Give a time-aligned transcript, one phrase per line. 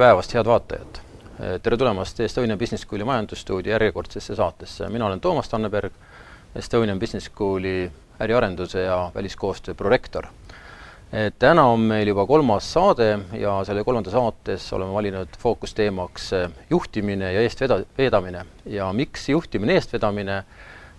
[0.00, 0.98] päevast, head vaatajad!
[1.60, 5.92] tere tulemast Estonian Business Schooli majandusstuudio järjekordsesse saatesse, mina olen Toomas Tanneberg,
[6.56, 7.90] Estonian Business Schooli
[8.20, 10.26] äriarenduse ja väliskoostöö prorektor.
[11.38, 16.30] täna on meil juba kolmas saade ja selle kolmanda saates oleme valinud fookusteemaks
[16.70, 18.46] juhtimine ja eestveda-, vedamine.
[18.66, 20.44] ja miks juhtimine, eestvedamine,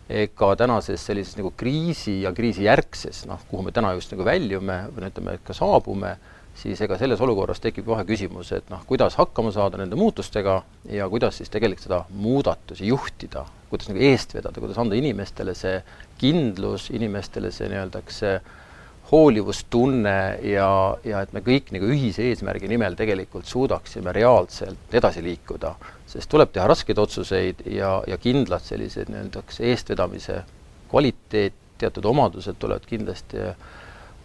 [0.09, 5.07] ega tänases sellises nagu kriisi ja kriisijärgses, noh, kuhu me täna just nagu väljume või
[5.07, 6.18] no ütleme, et ka saabume,
[6.55, 11.08] siis ega selles olukorras tekib kohe küsimus, et noh, kuidas hakkama saada nende muutustega ja
[11.10, 15.80] kuidas siis tegelikult seda muudatusi juhtida, kuidas nagu eest vedada, kuidas anda inimestele see
[16.22, 18.36] kindlus, inimestele see nii-öelda see
[19.12, 20.70] hoolivustunne ja,
[21.04, 25.76] ja et me kõik nagu ühise eesmärgi nimel tegelikult suudaksime reaalselt edasi liikuda.
[26.08, 30.41] sest tuleb teha raskeid otsuseid ja, ja kindlad sellised nii-öelda eestvedamise
[30.91, 33.41] kvaliteet, teatud omadused tulevad kindlasti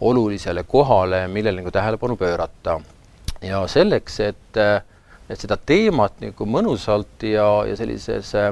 [0.01, 2.79] olulisele kohale, millele nagu tähelepanu pöörata.
[3.41, 4.57] ja selleks, et,
[5.29, 8.49] et seda teemat nagu mõnusalt ja, ja sellises äh,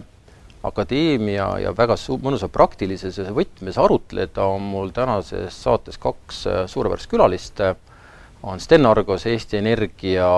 [0.64, 7.10] akadeemia ja väga su-, mõnusa praktilises võtmes arutleda, on mul tänases saates kaks äh, suurepärast
[7.10, 7.62] külalist,
[8.46, 10.30] on Sten Argos, Eesti Energia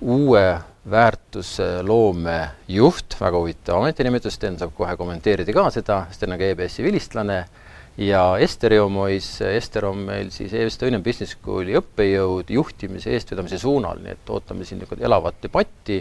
[0.00, 0.44] uue
[0.90, 6.86] väärtusloome juht, väga huvitav ametinimetus, Sten saab kohe kommenteerida ka seda, Sten on ka EBS-i
[6.86, 7.42] vilistlane
[7.98, 14.14] ja Ester Joomois, Ester on meil siis Estonian Business Schooli õppejõud juhtimise eestvedamise suunal, nii
[14.14, 15.98] et ootame siin niisugust elavat debatti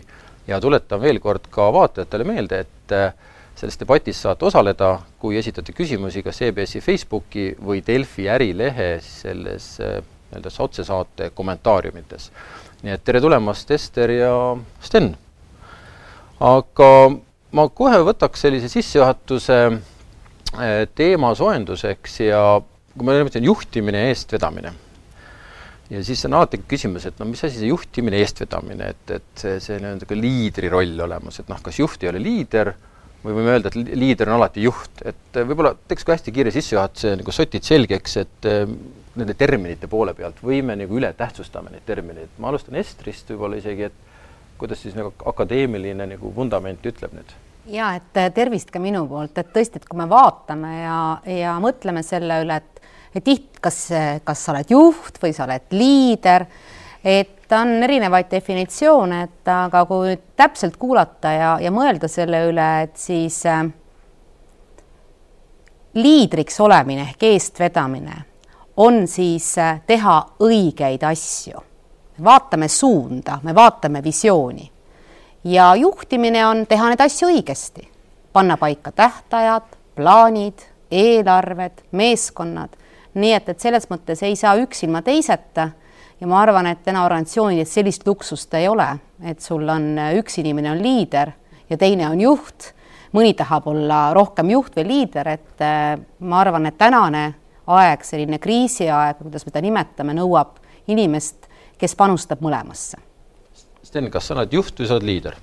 [0.47, 3.09] ja tuletan veel kord ka vaatajatele meelde, et äh,
[3.57, 9.97] selles debatis saate osaleda, kui esitate küsimusi kas EBS-i Facebooki või Delfi ärilehe selles äh,
[10.27, 12.31] nii-öelda otsesaate kommentaariumites.
[12.83, 14.33] nii et tere tulemast, Ester ja
[14.83, 15.15] Sten!
[16.37, 16.89] aga
[17.57, 19.55] ma kohe võtaks sellise sissejuhatuse
[20.97, 22.41] teema soojenduseks ja
[22.97, 24.73] kui ma ütlen juhtimine ja eestvedamine,
[25.89, 29.57] ja siis on alati küsimus, et no mis asi see juhtimine, eestvedamine, et, et see,
[29.63, 32.73] see nii-öelda ka liidri roll olemas, et noh, kas juht ei ole liider
[33.23, 37.15] või võime öelda, et liider on alati juht, et võib-olla teeks ka hästi kiire sissejuhatuse
[37.21, 38.65] nagu sotid selgeks, et äh,
[39.17, 43.59] nende terminite poole pealt või me nagu üle tähtsustame neid termineid, ma alustan Estrist võib-olla
[43.61, 47.35] isegi, et kuidas siis nagu akadeemiline nagu vundament ütleb nüüd
[47.67, 50.97] ja et äh, tervist ka minu poolt, et tõesti, et kui me vaatame ja,
[51.29, 53.87] ja mõtleme selle üle, et, tiht-, kas,
[54.23, 56.47] kas sa oled juht või sa oled liider,
[57.03, 62.97] et on erinevaid definitsioone, et aga kui täpselt kuulata ja, ja mõelda selle üle, et
[62.99, 63.63] siis äh,
[65.97, 68.23] liidriks olemine ehk eestvedamine
[68.83, 71.63] on siis äh, teha õigeid asju.
[72.23, 74.71] vaatame suunda, me vaatame visiooni
[75.47, 77.87] ja juhtimine on teha neid asju õigesti,
[78.33, 82.75] panna paika tähtajad, plaanid, eelarved, meeskonnad,
[83.17, 85.69] nii et, et selles mõttes ei saa üks ilma teiseta.
[86.17, 88.87] Ja ma arvan, et täna organisatsioonides sellist luksust ei ole,
[89.21, 91.29] et sul on üks inimene on liider
[91.69, 92.71] ja teine on juht,
[93.13, 95.67] mõni tahab olla rohkem juht või liider, et
[96.19, 97.27] ma arvan, et tänane
[97.69, 100.57] aeg, selline kriisiaeg, kuidas me seda nimetame, nõuab
[100.89, 101.45] inimest,
[101.77, 103.06] kes panustab mõlemasse
[103.87, 105.35] Sten, kas sa oled juht või sa oled liider?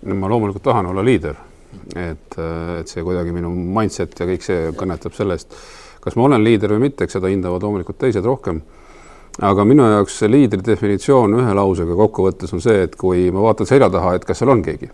[0.00, 1.36] no ma loomulikult tahan olla liider,
[1.94, 2.34] et,
[2.80, 5.54] et see kuidagi minu mindset ja kõik see kõnetab sellest,
[6.02, 8.62] kas ma olen liider või mitte, eks seda hindavad loomulikult teised rohkem.
[9.46, 13.68] aga minu jaoks see liidri definitsioon ühe lausega kokkuvõttes on see, et kui ma vaatan
[13.70, 14.90] selja taha, et kas seal on keegi.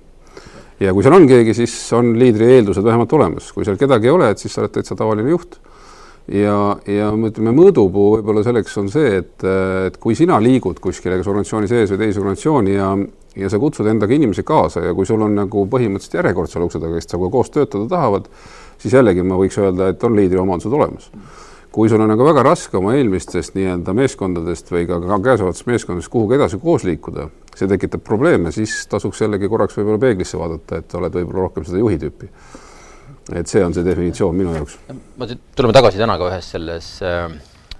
[0.81, 4.16] ja kui seal on keegi, siis on liidri eeldused vähemalt olemas, kui seal kedagi ei
[4.19, 5.56] ole, et siis sa oled täitsa tavaline juht
[6.32, 6.56] ja,
[6.91, 9.47] ja ütleme, mõõdupuu võib-olla selleks on see, et,
[9.87, 12.91] et kui sina liigud kuskile, kas organisatsiooni sees või teise organisatsiooni ja,
[13.38, 16.82] ja sa kutsud endaga inimesi kaasa ja kui sul on nagu põhimõtteliselt järjekord seal ukse
[16.82, 18.31] taga, kes sinuga koos töötada tahavad,
[18.82, 21.10] siis jällegi ma võiks öelda, et on liidri omadused olemas.
[21.76, 26.08] kui sul on nagu väga raske oma eelmistest nii-öelda meeskondadest või ka, ka käesolevatest meeskondadest
[26.08, 30.94] kuhugi edasi koos liikuda, see tekitab probleeme, siis tasuks jällegi korraks võib-olla peeglisse vaadata, et
[30.97, 32.31] oled võib-olla rohkem seda juhi tüüpi
[33.34, 34.78] et see on see definitsioon minu jaoks.
[35.19, 35.28] ma,
[35.58, 37.31] tuleme tagasi täna ka ühes selles äh,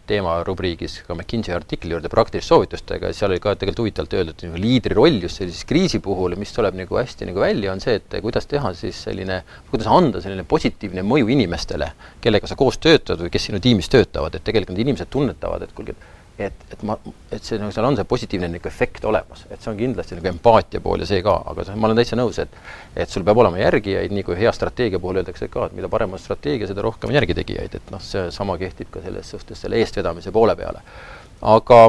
[0.07, 4.97] teemarubriigis ka McKinsey artikli juurde praktiliste soovitustega, seal oli ka tegelikult huvitavalt öeldud, et liidri
[4.97, 8.47] roll just sellises kriisi puhul, mis tuleb nagu hästi nagu välja, on see, et kuidas
[8.51, 9.41] teha siis selline,
[9.71, 11.91] kuidas anda selline positiivne mõju inimestele,
[12.25, 15.75] kellega sa koos töötad või kes sinu tiimis töötavad, et tegelikult need inimesed tunnetavad, et
[15.77, 16.97] kuulge, et et, et ma,
[17.33, 20.29] et see nagu seal on see positiivne nagu efekt olemas, et see on kindlasti nagu
[20.31, 22.59] empaatia pool ja see ka, aga ma olen täitsa nõus, et
[22.97, 26.13] et sul peab olema järgijaid, nii kui hea strateegia puhul öeldakse ka, et mida parem
[26.13, 30.33] on strateegia, seda rohkem on järgitegijaid, et noh, seesama kehtib ka selles suhtes selle eestvedamise
[30.33, 30.85] poole peale.
[31.57, 31.81] aga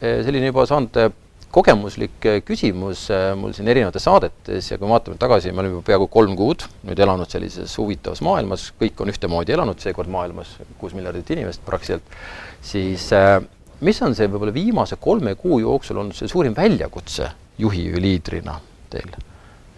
[0.00, 1.12] eh, selline juba saanud eh,
[1.54, 3.06] kogemuslik eh, küsimus
[3.38, 6.66] mul siin erinevates saadetes ja kui me vaatame tagasi, me oleme juba peaaegu kolm kuud
[6.88, 12.16] nüüd elanud sellises huvitavas maailmas, kõik on ühtemoodi elanud seekord maailmas, kuus miljardit inimest praktiliselt,
[12.64, 13.38] siis äh,
[13.84, 18.58] mis on see võib-olla viimase kolme kuu jooksul olnud see suurim väljakutse juhi või liidrina
[18.90, 19.14] teil?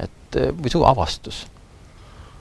[0.00, 1.44] et või su avastus?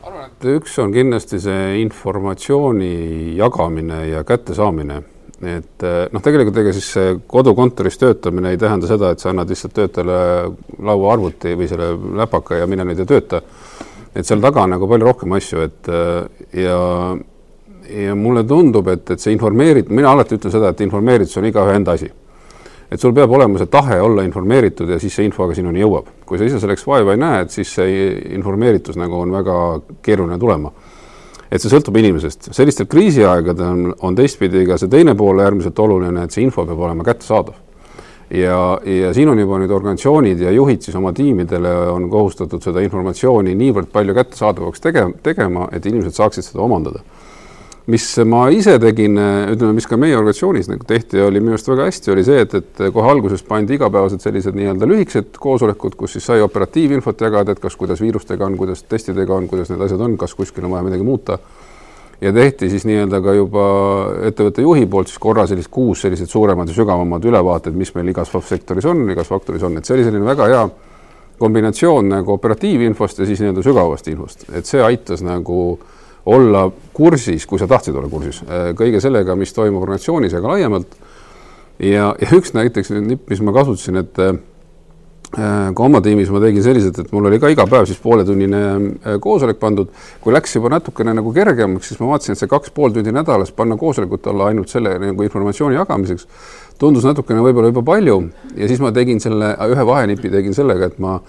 [0.06, 5.02] arvan, et üks on kindlasti see informatsiooni jagamine ja kättesaamine
[5.44, 6.88] et eh, noh, tegelikult ega siis
[7.28, 10.20] kodukontoris töötamine ei tähenda seda, et sa annad lihtsalt töötajale
[10.88, 11.92] lauaarvuti või selle
[12.22, 13.42] läpaka ja mine nüüd ja tööta.
[14.16, 16.78] et seal taga on nagu palju rohkem asju, et eh, ja,
[18.06, 21.76] ja mulle tundub, et, et see informeerit-, mina alati ütlen seda, et informeeritus on igaühe
[21.76, 22.12] enda asi.
[22.92, 26.08] et sul peab olema see tahe olla informeeritud ja siis see info ka sinuni jõuab.
[26.26, 28.08] kui sa ise selleks vaeva ei näe, et siis see
[28.38, 29.56] informeeritus nagu on väga
[30.02, 30.72] keeruline tulema
[31.52, 32.50] et see sõltub inimesest.
[32.56, 36.82] sellistel kriisiaegadel on, on teistpidi ka see teine pool äärmiselt oluline, et see info peab
[36.88, 37.62] olema kättesaadav.
[38.30, 42.82] ja, ja siin on juba nüüd organisatsioonid ja juhid siis oma tiimidele on kohustatud seda
[42.82, 47.04] informatsiooni niivõrd palju kättesaadavaks tege-, tegema, et inimesed saaksid seda omandada
[47.92, 49.18] mis ma ise tegin,
[49.54, 52.56] ütleme, mis ka meie organisatsioonis nagu tehti, oli minu arust väga hästi, oli see, et,
[52.58, 57.62] et kohe alguses pandi igapäevased sellised nii-öelda lühikesed koosolekud, kus siis sai operatiivinfot jagada, et
[57.62, 60.90] kas, kuidas viirustega on, kuidas testidega on, kuidas need asjad on, kas kuskil on vaja
[60.90, 61.38] midagi muuta.
[62.22, 63.64] ja tehti siis nii-öelda ka juba
[64.24, 68.32] ettevõtte juhi poolt siis korra sellist kuus sellised suuremad ja sügavamad ülevaated, mis meil igas
[68.50, 70.62] sektoris on, igas faktoris on, et see oli selline väga hea
[71.38, 75.78] kombinatsioon nagu operatiivinfost ja siis nii-öelda sügavast infost, et see aitas nagu
[76.26, 80.56] olla kursis, kui sa tahtsid olla kursis äh, kõige sellega, mis toimub organisatsioonis ja ka
[80.56, 80.98] laiemalt.
[81.80, 84.38] ja, ja üks näiteks nipp, mis ma kasutasin, et äh,
[85.36, 89.18] ka oma tiimis ma tegin selliselt, et mul oli ka iga päev siis pooletunnine äh,
[89.22, 89.92] koosolek pandud.
[90.22, 93.52] kui läks juba natukene nagu kergemaks, siis ma vaatasin, et see kaks pool tundi nädalas
[93.56, 96.30] panna koosolekute alla ainult selle nagu informatsiooni jagamiseks
[96.80, 98.18] tundus natukene võib-olla juba palju
[98.56, 101.20] ja siis ma tegin selle ühe vahenipi tegin sellega, et ma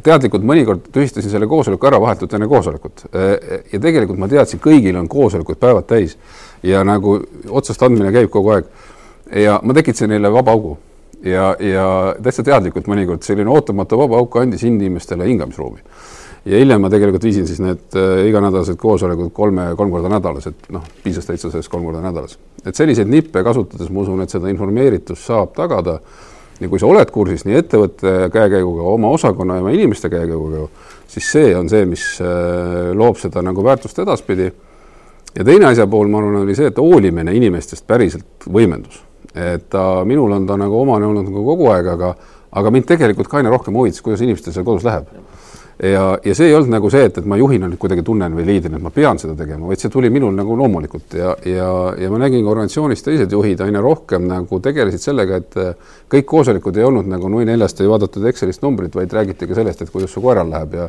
[0.00, 3.04] teadlikult mõnikord tühistasin selle koosoleku ära vahetult enne koosolekut.
[3.72, 6.16] ja tegelikult ma teadsin, kõigil on koosolekud päevad täis
[6.62, 7.18] ja nagu
[7.48, 8.64] otsast andmine käib kogu aeg.
[9.36, 10.78] ja ma tekitasin neile vaba augu
[11.24, 11.86] ja, ja
[12.22, 15.80] täitsa teadlikult mõnikord selline ootamatu vaba auk andis inimestele hingamisruumi.
[16.44, 20.70] ja hiljem ma tegelikult viisin siis need äh, iganädalased koosolekud kolme, kolm korda nädalas, et
[20.74, 22.38] noh, piisas täitsa sellest kolm korda nädalas.
[22.64, 26.00] et selliseid nippe kasutades ma usun, et seda informeeritust saab tagada
[26.60, 30.66] ja kui sa oled kursis nii ettevõtte käekäiguga, oma osakonna ja oma inimeste käekäiguga,
[31.10, 34.50] siis see on see, mis äh, loob seda nagu väärtust edaspidi.
[35.34, 39.02] ja teine asja pool, ma arvan, oli see, et hoolimine inimestest päriselt võimendus.
[39.34, 42.14] et ta, minul on ta nagu omane olnud nagu kogu aeg, aga,
[42.52, 45.08] aga mind tegelikult ka aina rohkem huvitas, kuidas inimestel seal kodus läheb
[45.82, 48.44] ja, ja see ei olnud nagu see, et, et ma juhina nüüd kuidagi tunnen või
[48.48, 52.12] liidrina, et ma pean seda tegema, vaid see tuli minul nagu loomulikult ja, ja, ja
[52.12, 56.78] ma nägin ka organisatsioonis teised juhid aina rohkem nagu tegelesid sellega, et äh, kõik koosolekud
[56.78, 60.12] ei olnud nagu nui neljast ei vaadatud Excelist numbrit, vaid räägiti ka sellest, et kuidas
[60.14, 60.88] su koeral läheb ja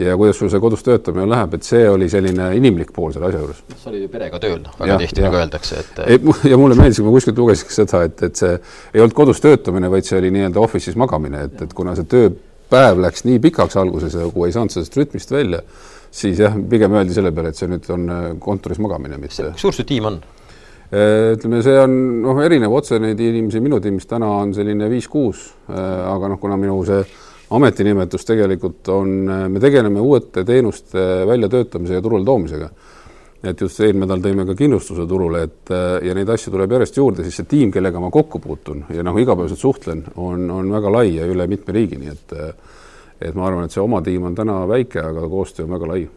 [0.00, 3.40] ja kuidas sul see kodus töötamine läheb, et see oli selline inimlik pool selle asja
[3.42, 3.62] juures.
[3.82, 6.78] sa olid ju perega tööl, noh, väga ja, tihti nagu öeldakse, et ei, ja mulle
[6.78, 8.54] meeldis, kui ma kuskilt lugesin seda, et, et see
[8.94, 12.30] ei olnud kodus töötamine, vaid see oli nii-öelda office'is magamine, et, et kuna see töö
[12.70, 15.62] päev läks nii pikaks alguses ja kui ei saanud sellest rütmist välja,
[16.10, 19.52] siis jah, pigem öeldi selle peale, et see nüüd on äh, kontoris magamine, mitte.
[19.60, 20.20] suur su tiim on?
[20.90, 21.96] Äh, ütleme, see on
[22.26, 26.58] noh, erinev, otse neid inimesi minu tiimis täna on selline viis-kuus, äh, aga noh, kuna
[26.60, 27.02] minu see
[27.50, 29.14] ametinimetus tegelikult on,
[29.50, 32.68] me tegeleme uute teenuste väljatöötamise ja turule toomisega
[33.42, 36.98] et just eelmine nädal tõime ka kindlustuse turule, et äh, ja neid asju tuleb järjest
[37.00, 40.92] juurde, siis see tiim, kellega ma kokku puutun ja noh, igapäevaselt suhtlen, on, on väga
[40.92, 42.50] lai ja üle mitme riigi, nii et äh,
[43.20, 46.08] et ma arvan, et see oma tiim on täna väike, aga koostöö on väga lai.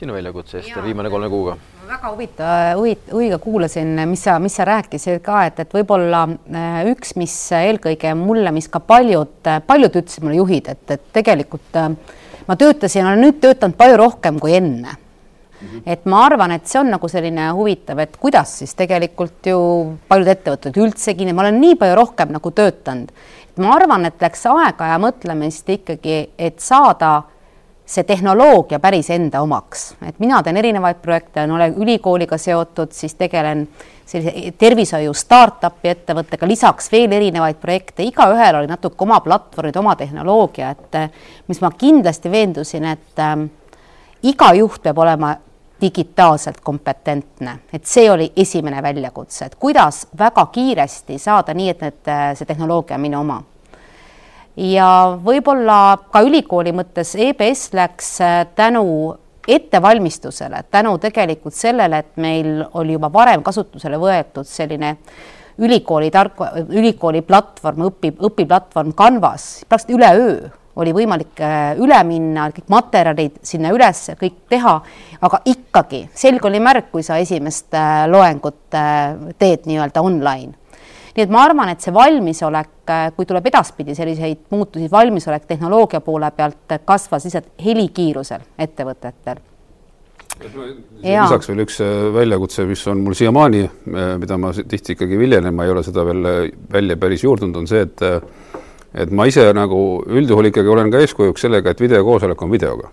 [0.00, 1.56] sinu väljakutse, Ester, viimane kolme kuuga?
[1.90, 6.80] väga huvitav, huvit-, huviga kuulasin, mis sa, mis sa rääkisid ka, et, et võib-olla äh,
[6.92, 11.80] üks, mis eelkõige mulle, mis ka paljud, paljud ütlesid mulle juhid, et, et tegelikult
[12.48, 14.96] ma töötasin, olen nüüd töötanud palju rohkem kui enne
[15.60, 15.82] -hmm.
[15.86, 19.58] et ma arvan, et see on nagu selline huvitav, et kuidas siis tegelikult ju
[20.08, 23.10] paljud ettevõtted üldsegi, ma olen nii palju rohkem nagu töötanud,
[23.50, 27.22] et ma arvan, et läks aega ja mõtlemist ikkagi, et saada
[27.90, 33.66] see tehnoloogia päris enda omaks, et mina teen erinevaid projekte, olen ülikooliga seotud, siis tegelen
[34.10, 40.70] sellise tervishoiu startup'i ettevõttega, lisaks veel erinevaid projekte, igaühel oli natuke oma platvormid, oma tehnoloogia,
[40.70, 40.98] et
[41.50, 43.36] mis ma kindlasti veendusin, et äh,
[44.22, 45.34] iga juht peab olema
[45.80, 52.12] digitaalselt kompetentne, et see oli esimene väljakutse, et kuidas väga kiiresti saada nii, et need,
[52.38, 53.40] see tehnoloogia on minu oma.
[54.56, 59.16] ja võib-olla ka ülikooli mõttes EBS läks äh, tänu
[59.48, 64.96] ettevalmistusele, tänu tegelikult sellele, et meil oli juba varem kasutusele võetud selline
[65.60, 72.70] ülikooli tark, ülikooli platvorm, õpi, õpiplatvorm Canvas, praktiliselt üleöö oli võimalik äh, üle minna, kõik
[72.72, 74.76] materjalid sinna üles, kõik teha,
[75.20, 80.56] aga ikkagi selge oli märk, kui sa esimest äh, loengut äh, teed nii-öelda online.
[81.10, 86.30] nii et ma arvan, et see valmisolek, kui tuleb edaspidi selliseid muutusi, valmisolek tehnoloogia poole
[86.34, 89.42] pealt kasvas lihtsalt helikiirusel ettevõtetel
[90.40, 91.80] lisaks veel üks
[92.14, 93.64] väljakutse, mis on mul siiamaani,
[94.22, 96.22] mida ma tihti ikkagi viljelen, ma ei ole seda veel
[96.72, 98.04] välja päris juurdunud, on see, et
[98.94, 102.90] et ma ise nagu üldjuhul ikkagi olen ka eeskujuks sellega, et videokoosolek on videoga,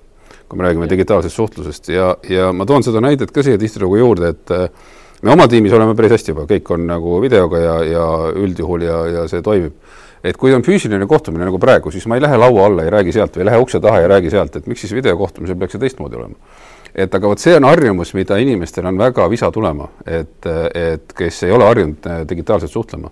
[0.47, 1.89] kui me räägime digitaalsest suhtlusest.
[1.93, 4.67] Ja, ja ma toon seda näidet ka siia tihtilugu juurde, et äh,
[5.21, 8.05] me oma tiimis oleme päris hästi juba, kõik on nagu videoga ja, ja
[8.37, 9.73] üldjuhul ja, ja see toimib.
[10.27, 13.13] et kui on füüsiline kohtumine nagu praegu, siis ma ei lähe laua alla, ei räägi
[13.15, 15.83] sealt või ei lähe ukse taha ja räägi sealt, et miks siis videokohtumisel peaks see
[15.85, 16.35] teistmoodi olema.
[16.95, 21.43] Et aga vot see on harjumus, mida inimestel on väga visa tulema, et, et kes
[21.45, 23.11] ei ole harjunud äh, digitaalselt suhtlema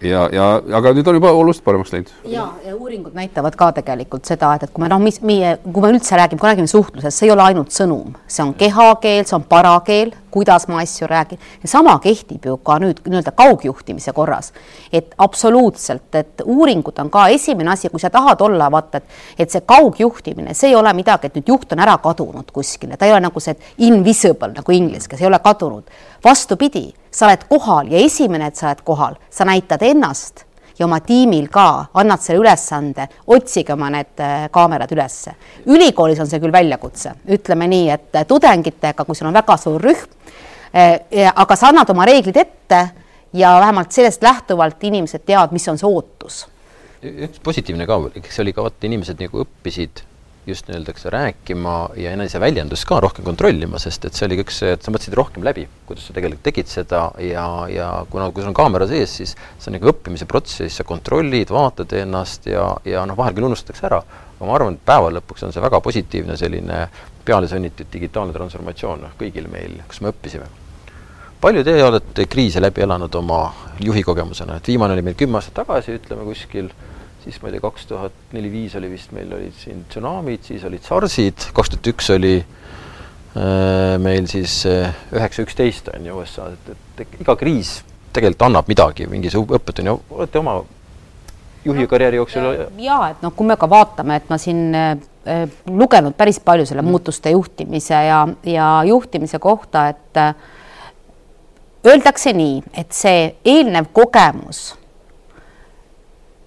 [0.00, 0.46] ja, ja
[0.78, 2.12] aga nüüd on juba oluliselt paremaks läinud.
[2.30, 5.84] ja, ja uuringud näitavad ka tegelikult seda, et, et kui me noh, mis meie, kui
[5.84, 9.38] me üldse räägime, kui räägime suhtlusest, see ei ole ainult sõnum, see on kehakeel, see
[9.38, 14.52] on parakeel, kuidas ma asju räägin ja sama kehtib ju ka nüüd nii-öelda kaugjuhtimise korras.
[14.92, 19.04] et absoluutselt, et uuringud on ka esimene asi, kui sa tahad olla, vaata, et,
[19.38, 23.06] et see kaugjuhtimine, see ei ole midagi, et nüüd juht on ära kadunud kuskile, ta
[23.06, 25.84] ei ole nagu see invisible nagu inglise keeles, ei ole kadunud.
[26.24, 30.44] vastupidi sa oled kohal ja esimene, et sa oled kohal, sa näitad ennast
[30.78, 35.34] ja oma tiimil ka annad selle ülesande, otsige oma need äh, kaamerad ülesse.
[35.66, 39.82] ülikoolis on see küll väljakutse, ütleme nii, et äh, tudengitega, kui sul on väga suur
[39.82, 40.06] rühm,
[40.74, 42.82] äh, aga sa annad oma reeglid ette
[43.32, 46.46] ja vähemalt sellest lähtuvalt inimesed teavad, mis on see ootus.
[47.02, 50.04] üks positiivne ka, eks see oli ka, vaata inimesed nagu õppisid
[50.46, 54.82] just nii-öelda, eks rääkima ja eneseväljendust ka rohkem kontrollima, sest et see oli üks, et
[54.82, 58.58] sa mõtlesid rohkem läbi, kuidas sa tegelikult tegid seda ja, ja kuna, kui sul on
[58.58, 63.18] kaamera sees, siis see on nagu õppimise protsess, sa kontrollid, vaatad ennast ja, ja noh,
[63.18, 66.82] vahel küll unustatakse ära, aga ma arvan, et päeva lõpuks on see väga positiivne selline
[67.24, 70.50] pealesunnitud digitaalne transformatsioon noh, kõigil meil, kus me õppisime.
[71.42, 73.44] palju te olete kriise läbi elanud oma
[73.80, 76.74] juhi kogemusena, et viimane oli meil kümme aastat tagasi, ütleme kuskil
[77.24, 80.84] siis ma ei tea, kaks tuhat neli-viis oli vist, meil olid siin tsunamid, siis olid
[80.86, 86.84] SARS-id, kaks tuhat üks oli äh, meil siis üheksa äh, üksteist on ju USA-s, et,
[86.98, 87.80] et, iga kriis
[88.12, 90.58] tegelikult annab midagi, mingisuguse õppetunni, olete oma
[91.64, 92.52] juhikarjääri jooksul no,
[92.82, 96.82] ja et noh, kui me ka vaatame, et ma siin äh, lugenud päris palju selle
[96.82, 96.90] mm.
[96.90, 100.34] muutuste juhtimise ja, ja juhtimise kohta, et äh,
[101.86, 104.72] öeldakse nii, et see eelnev kogemus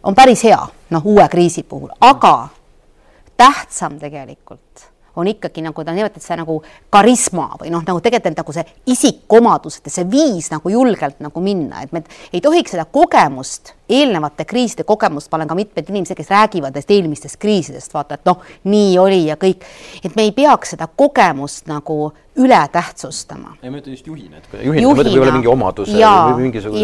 [0.06, 0.60] on päris hea,
[0.90, 2.48] noh, uue kriisi puhul, aga
[3.38, 6.58] tähtsam tegelikult on ikkagi nagu ta nimetab seda nagu
[6.92, 11.86] karisma või noh, nagu tegelikult nagu see isikuomadus, et see viis nagu julgelt nagu minna,
[11.86, 16.34] et me ei tohiks seda kogemust, eelnevate kriiside kogemust, ma olen ka mitmed inimesed, kes
[16.34, 19.64] räägivad nendest eelmistest kriisidest, vaata, et noh, nii oli ja kõik,
[20.04, 23.56] et me ei peaks seda kogemust nagu üle tähtsustama.
[23.62, 25.06] ei, ma ütlen just juhina, et juhina, juhina.
[25.06, 26.84] võib-olla mingi omaduse ja, või mingisuguse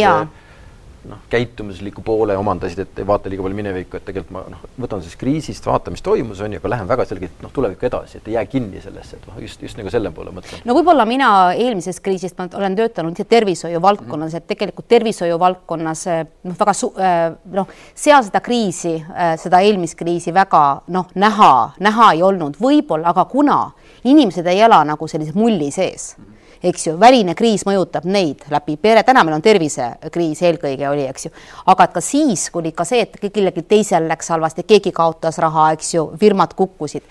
[1.10, 5.02] noh, käitumusliku poole omandasid, et ei vaata liiga palju minevikku, et tegelikult ma noh, võtan
[5.02, 8.30] siis kriisist, vaatan, mis toimus, on ju, aga lähen väga selgelt noh, tulevikku edasi, et
[8.30, 10.62] ei jää kinni sellesse, et noh, just, just nagu selle poole mõtlen.
[10.68, 14.44] no võib-olla mina eelmisest kriisist, ma olen töötanud tervishoiu valdkonnas mm, -hmm.
[14.44, 16.06] et tegelikult tervishoiu valdkonnas
[16.44, 21.72] noh, väga su-, äh, noh, seal seda kriisi, äh, seda eelmist kriisi väga noh, näha,
[21.80, 23.72] näha ei olnud, võib-olla, aga kuna
[24.04, 28.46] inimesed ei ela nagu sellise mulli sees mm, -hmm eks ju, väline kriis mõjutab neid
[28.52, 31.34] läbi pere, täna meil on tervisekriis eelkõige oli, eks ju,
[31.74, 35.42] aga et ka siis, kui oli ka see, et kellelgi teisel läks halvasti, keegi kaotas
[35.42, 37.06] raha, eks ju, firmad kukkusid,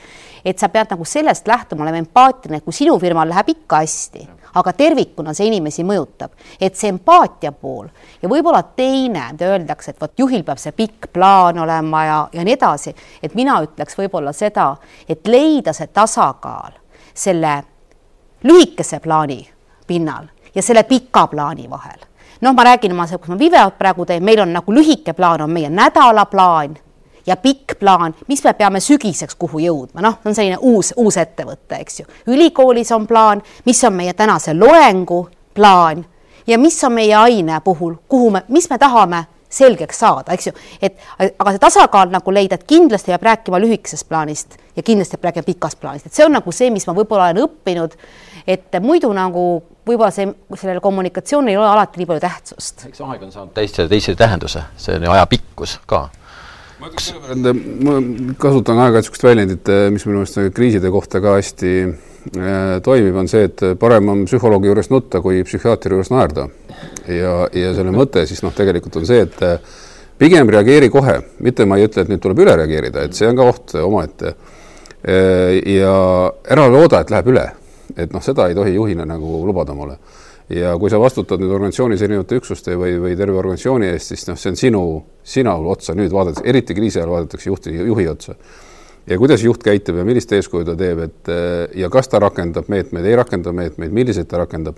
[0.45, 4.27] et sa pead nagu sellest lähtuma, olema empaatiline, kui sinu firmal läheb ikka hästi,
[4.61, 7.89] aga tervikuna see inimesi mõjutab, et see empaatia pool
[8.23, 12.47] ja võib-olla teine, mida öeldakse, et vot juhil peab see pikk plaan olema ja, ja
[12.47, 14.73] nii edasi, et mina ütleks võib-olla seda,
[15.09, 16.79] et leida see tasakaal
[17.15, 17.55] selle
[18.45, 19.49] lühikese plaani
[19.87, 21.99] pinnal ja selle pika plaani vahel.
[22.41, 25.51] noh, ma räägin oma, kus ma videot praegu teen, meil on nagu lühike plaan on
[25.51, 26.77] meie nädalaplaan
[27.27, 31.81] ja pikk plaan, mis me peame sügiseks kuhu jõudma, noh, on selline uus, uus ettevõte,
[31.81, 32.07] eks ju.
[32.27, 36.05] ülikoolis on plaan, mis on meie tänase loengu plaan
[36.47, 40.53] ja mis on meie aine puhul, kuhu me, mis me tahame selgeks saada, eks ju,
[40.83, 45.31] et aga see tasakaal nagu leida, et kindlasti peab rääkima lühikesest plaanist ja kindlasti peab
[45.31, 47.97] rääkima pikast plaanist, et see on nagu see, mis ma võib-olla olen õppinud,
[48.47, 49.45] et muidu nagu
[49.87, 52.87] võib-olla see, sellel kommunikatsioonil ei ole alati nii palju tähtsust.
[52.89, 56.09] eks aeg on saanud täitsa teise tähenduse, see on ju aja pikkus ka
[56.81, 57.97] ma ütleks selle peale, et ma
[58.41, 63.51] kasutan aeg-ajalt niisugust väljendit, mis minu meelest kriiside kohta ka hästi äh, toimib, on see,
[63.51, 66.49] et parem on psühholoogi juures nutta, kui psühhiaatri juures naerda.
[67.09, 69.45] ja, ja selle mõte siis noh, tegelikult on see, et
[70.21, 73.37] pigem reageeri kohe, mitte ma ei ütle, et nüüd tuleb üle reageerida, et see on
[73.37, 74.35] ka oht omaette.
[75.01, 75.93] ja
[76.53, 77.47] ära looda, et läheb üle,
[77.97, 79.99] et noh, seda ei tohi juhina nagu lubada mulle
[80.51, 84.39] ja kui sa vastutad nüüd organisatsioonis erinevate üksuste või, või terve organisatsiooni eest, siis noh,
[84.41, 84.83] see on sinu,
[85.23, 88.35] sina otsa nüüd vaadates, eriti kriisi ajal vaadatakse juhti, juhi otsa.
[89.07, 91.31] ja kuidas juht käitub ja millist eeskuju ta teeb, et
[91.79, 94.77] ja kas ta rakendab meetmeid, ei rakenda meetmeid, milliseid ta rakendab.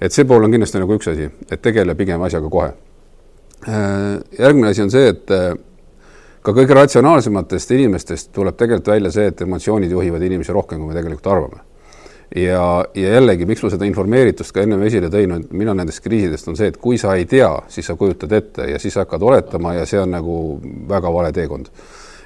[0.00, 2.70] et see pool on kindlasti nagu üks asi, et tegele pigem asjaga kohe.
[4.38, 5.26] järgmine asi on see, et
[6.42, 11.00] ka kõige ratsionaalsematest inimestest tuleb tegelikult välja see, et emotsioonid juhivad inimesi rohkem, kui me
[11.00, 11.69] tegelikult arvame
[12.36, 16.50] ja, ja jällegi, miks ma seda informeeritust ka ennem esile tõin, et mina nendest kriisidest
[16.50, 19.74] on see, et kui sa ei tea, siis sa kujutad ette ja siis hakkad oletama
[19.78, 20.34] ja see on nagu
[20.88, 21.70] väga vale teekond.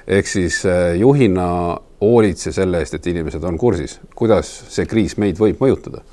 [0.07, 1.47] ehk siis eh, juhina
[2.01, 6.03] hoolitse selle eest, et inimesed on kursis, kuidas see kriis meid võib mõjutada.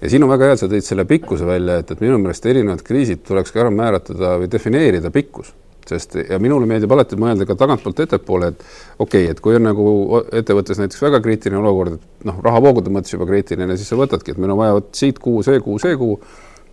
[0.00, 2.46] ja siin on väga hea, et sa tõid selle pikkuse välja, et, et minu meelest
[2.46, 5.54] erinevad kriisid tuleks ka ära määratleda või defineerida pikkus
[5.92, 8.64] sest ja minule meeldib alati mõelda ka tagantpoolt ettepoole, et
[8.98, 9.86] okei okay,, et kui on nagu
[10.40, 14.42] ettevõttes näiteks väga kriitiline olukord, et noh, rahavoogude mõttes juba kriitiline, siis sa võtadki, et
[14.42, 16.18] meil on vaja vot siit kuu, see kuu, see kuu.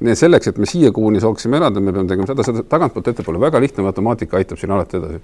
[0.04, 3.62] selleks, et me siia kuuni saaksime elada, me peame tegema seda, seda tagantpoolt ettepoole, väga
[3.64, 5.22] lihtne matemaatika aitab siin alati edasi.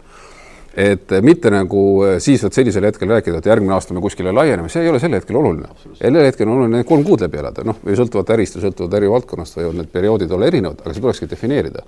[0.80, 1.82] Et mitte nagu
[2.24, 5.18] siis vot sellisel hetkel rääkida, et järgmine aasta me kuskile laieneme, see ei ole sel
[5.18, 5.68] hetkel oluline.
[5.98, 9.82] sellel hetkel on oluline kolm kuud läbi elada, noh, sõltuvalt ärist ja sõltuvalt ärivaldkonnast võivad
[9.82, 11.84] need perioodid olla erinevad, aga see tulekski defineerida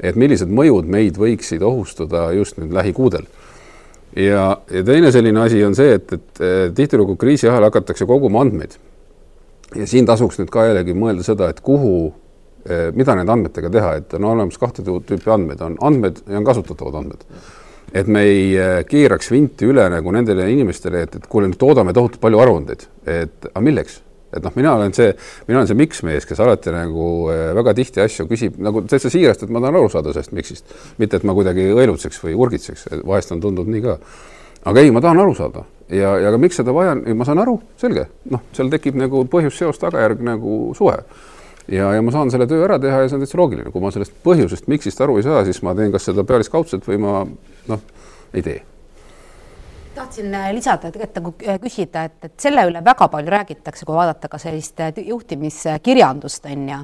[0.00, 3.26] et millised mõjud meid võiksid ohustada just nüüd lähikuudel.
[4.16, 6.44] ja, ja teine selline asi on see, et, et
[6.76, 8.76] tihtilugu kriisi ajal hakatakse koguma andmeid.
[9.74, 12.14] ja siin tasuks nüüd ka jällegi mõelda seda, et kuhu,
[12.68, 16.44] eh, mida nende andmetega teha, et on olemas kahte tüüpi andmeid, on andmed ja on
[16.44, 17.24] kasutatavad andmed.
[17.94, 21.96] et me ei eh, keeraks vinti üle nagu nendele inimestele, et, et kuule, nüüd toodame
[21.96, 24.02] tohutult palju aruandeid, et aga milleks
[24.38, 25.12] et noh, mina olen see,
[25.48, 29.46] mina olen see miks-mees, kes alati nagu eh, väga tihti asju küsib nagu täitsa siirast,
[29.46, 33.32] et ma tahan aru saada sellest miksist, mitte et ma kuidagi õelutseks või urgitseks, vahest
[33.34, 33.96] on tundunud nii ka.
[34.66, 35.64] aga ei, ma tahan aru saada.
[35.92, 39.22] Ja, ja ka miks seda vaja on, ma saan aru, selge, noh, seal tekib nagu
[39.30, 40.98] põhjus-seos, tagajärg nagu suhe.
[41.70, 43.90] Ja, ja ma saan selle töö ära teha ja see on täitsa loogiline, kui ma
[43.94, 47.86] sellest põhjusest, miksist aru ei saa, siis ma teen kas seda pealiskaudselt või ma noh,
[48.34, 48.62] ei tee
[49.96, 53.96] tahtsin äh, lisada, tegelikult nagu äh, küsida, et, et selle üle väga palju räägitakse, kui
[53.96, 56.78] vaadata ka sellist äh, juhtimiskirjandust, on ju.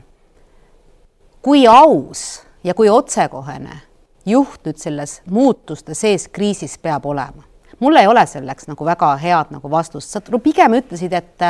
[1.43, 3.81] kui aus ja kui otsekohene
[4.27, 7.45] juht nüüd selles muutuste sees kriisis peab olema?
[7.81, 11.43] mul ei ole selleks nagu väga head nagu vastust, sa no pigem ütlesid, et,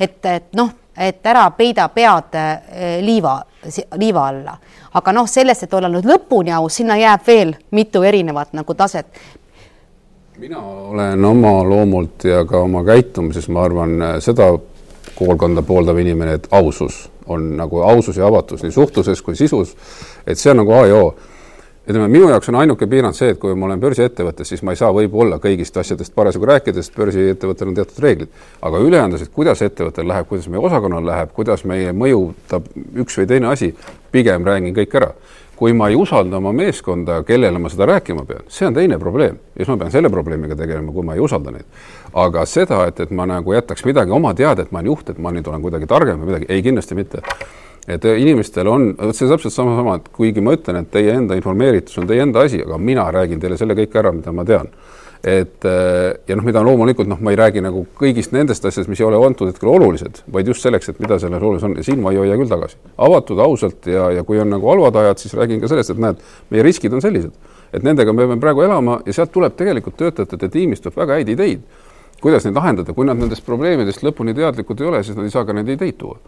[0.00, 2.36] et, et noh, et ära peida pead
[3.02, 3.40] liiva,
[3.98, 4.54] liiva alla.
[4.94, 9.10] aga noh, sellest, et olla nüüd lõpuni aus, sinna jääb veel mitu erinevat nagu taset
[10.38, 14.50] mina olen oma loomult ja ka oma käitumises, ma arvan, seda
[15.16, 19.76] koolkonda pooldav inimene, et ausus on nagu ausus ja avatus nii suhtluses kui sisus.
[20.26, 21.14] et see on nagu A ja O.
[21.88, 24.76] ütleme, minu jaoks on ainuke piirang see, et kui ma olen börsiettevõttes, siis ma ei
[24.76, 28.28] saa võib-olla kõigist asjadest parasjagu rääkida, sest börsiettevõttel on teatud reeglid.
[28.62, 33.26] aga ülejäänud asjad, kuidas ettevõttel läheb, kuidas meie osakonnal läheb, kuidas meie mõjutab üks või
[33.26, 33.74] teine asi,
[34.12, 35.14] pigem räägin kõik ära
[35.56, 39.38] kui ma ei usalda oma meeskonda, kellele ma seda rääkima pean, see on teine probleem
[39.54, 41.68] ja siis ma pean selle probleemiga tegelema, kui ma ei usalda neid.
[42.12, 45.22] aga seda, et, et ma nagu jätaks midagi oma teada, et ma olen juht, et
[45.22, 47.22] ma nüüd olen kuidagi targem või midagi, ei kindlasti mitte.
[47.88, 51.38] et inimestel on, vot see täpselt sama, sama, et kuigi ma ütlen, et teie enda
[51.38, 54.72] informeeritus on teie enda asi, aga mina räägin teile selle kõik ära, mida ma tean
[55.26, 59.00] et äh, ja noh, mida loomulikult noh, ma ei räägi nagu kõigist nendest asjadest, mis
[59.02, 61.98] ei ole antud hetkel olulised, vaid just selleks, et mida selles oluline on ja siin
[62.04, 62.78] ma ei hoia küll tagasi.
[63.08, 66.22] avatud, ausalt ja, ja kui on nagu halvad ajad, siis räägin ka sellest, et näed,
[66.54, 67.34] meie riskid on sellised,
[67.74, 71.34] et nendega me peame praegu elama ja sealt tuleb tegelikult töötajate tiimist tuleb väga häid
[71.34, 71.66] ideid,
[72.22, 75.44] kuidas neid lahendada, kui nad nendest probleemidest lõpuni teadlikud ei ole, siis nad ei saa
[75.44, 76.20] ka neid ideid tuua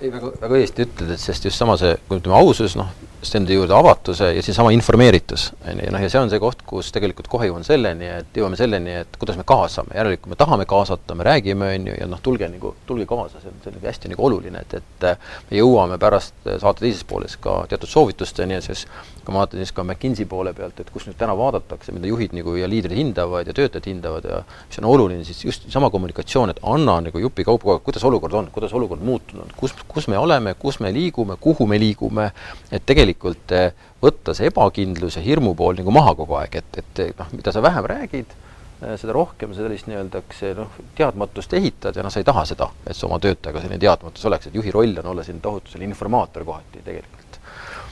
[0.00, 2.88] ei, väga, väga õigesti ütled, et sest just sama see, kui ütleme ausus, noh,
[3.22, 6.62] siis enda juurde avatuse ja siinsama informeeritus, on ju, noh, ja see on see koht,
[6.66, 10.66] kus tegelikult kohe jõuame selleni, et jõuame selleni, et kuidas me kaasame, järelikult me tahame
[10.68, 13.76] kaasata, me räägime, on ju, ja noh, tulge nagu, tulge kaasa, see on, see on
[13.76, 15.08] nagu hästi nagu oluline, et, et
[15.50, 18.86] me jõuame pärast saate teises pooles ka teatud soovitusteni ja siis
[19.20, 22.32] kui ma vaatan siis ka McKinsey poole pealt, et kus nüüd täna vaadatakse, mida juhid
[22.36, 26.54] nagu ja liidrid hindavad ja töötajad hindavad ja mis on oluline, siis just sama kommunikatsioon,
[26.54, 30.54] et anna nagu jupi kaupa, kuidas olukord on, kuidas olukord muutunud, kus, kus me oleme,
[30.58, 32.30] kus me liigume, kuhu me liigume,
[32.72, 33.09] et tegelikult
[33.56, 37.54] eh, võtta see ebakindlus ja hirmu pool nagu maha kogu aeg, et, et noh, mida
[37.54, 38.36] sa vähem räägid,
[38.82, 40.22] eh, seda rohkem sellist nii-öelda
[40.58, 44.30] noh, teadmatust ehitad ja noh, sa ei taha seda, et see oma töötajaga selline teadmatus
[44.30, 47.29] oleks, et juhi roll on olla siin tohutu selline informaator kohati tegelikult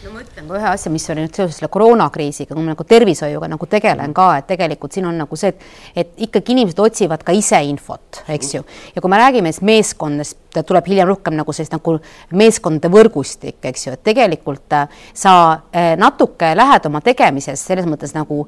[0.05, 0.47] no ma ütlen.
[0.47, 4.15] Ka ühe asja, mis oli nüüd seoses selle koroonakriisiga, kui ma nagu tervishoiuga nagu tegelen
[4.17, 5.65] ka, et tegelikult siin on nagu see, et,
[6.05, 8.67] et ikkagi inimesed otsivad ka ise infot, eks ju.
[8.95, 11.97] ja kui me räägime siis meeskondadest, tuleb hiljem rohkem nagu sellist nagu
[12.39, 15.33] meeskondade võrgustik, eks ju, et tegelikult äh, sa
[15.75, 18.45] äh, natuke lähed oma tegemises selles mõttes nagu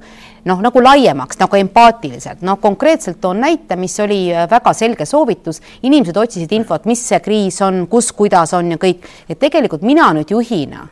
[0.46, 5.60] noh, nagu laiemaks, nagu empaatiliselt, noh, konkreetselt toon näite, mis oli äh, väga selge soovitus,
[5.86, 10.08] inimesed otsisid infot, mis see kriis on, kus, kuidas on ja kõik, et tegelikult mina
[10.16, 10.88] nüüd juhina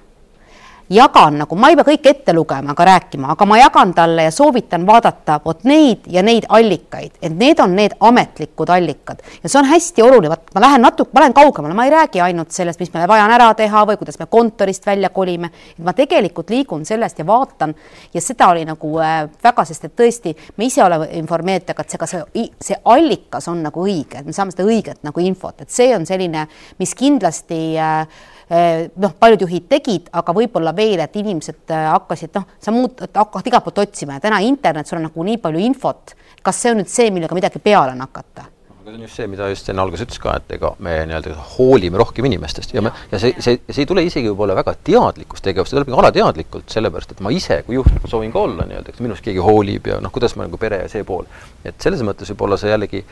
[0.89, 4.33] jagan nagu, ma ei pea kõike ette lugema ega rääkima, aga ma jagan talle ja
[4.33, 9.21] soovitan vaadata vot neid ja neid allikaid, et need on need ametlikud allikad.
[9.43, 12.23] Ja see on hästi oluline, vaat ma lähen natuke, ma lähen kaugemale, ma ei räägi
[12.25, 15.85] ainult sellest, mis meil vaja on ära teha või kuidas me kontorist välja kolime, et
[15.85, 17.75] ma tegelikult liigun sellest ja vaatan
[18.15, 21.93] ja seda oli nagu äh, väga, sest et tõesti, me ise oleme informeeritud, aga et
[21.93, 25.61] see, ka see, see allikas on nagu õige, et me saame seda õiget nagu infot,
[25.61, 26.49] et see on selline,
[26.81, 32.47] mis kindlasti äh, noh, paljud juhid tegid, aga võib-olla veel, et inimesed eh, hakkasid, noh,
[32.61, 36.15] sa muud, hakkad igalt poolt otsima ja täna internet, sul on nagu nii palju infot,
[36.43, 38.49] kas see on nüüd see, millega midagi peale on hakata?
[38.89, 41.35] aga see on just see, mida just enne alguses ütles ka, et ega me nii-öelda
[41.57, 45.45] hoolime rohkem inimestest ja me, ja see, see, see ei tule isegi võib-olla väga teadlikust
[45.45, 48.95] tegevust, see tuleb nagu alateadlikult, sellepärast et ma ise kui juht soovin ka olla nii-öelda,
[48.95, 51.29] et minust keegi hoolib ja noh, kuidas ma nagu pere ja see pool.
[51.69, 53.05] et selles mõttes võib-olla see jällegi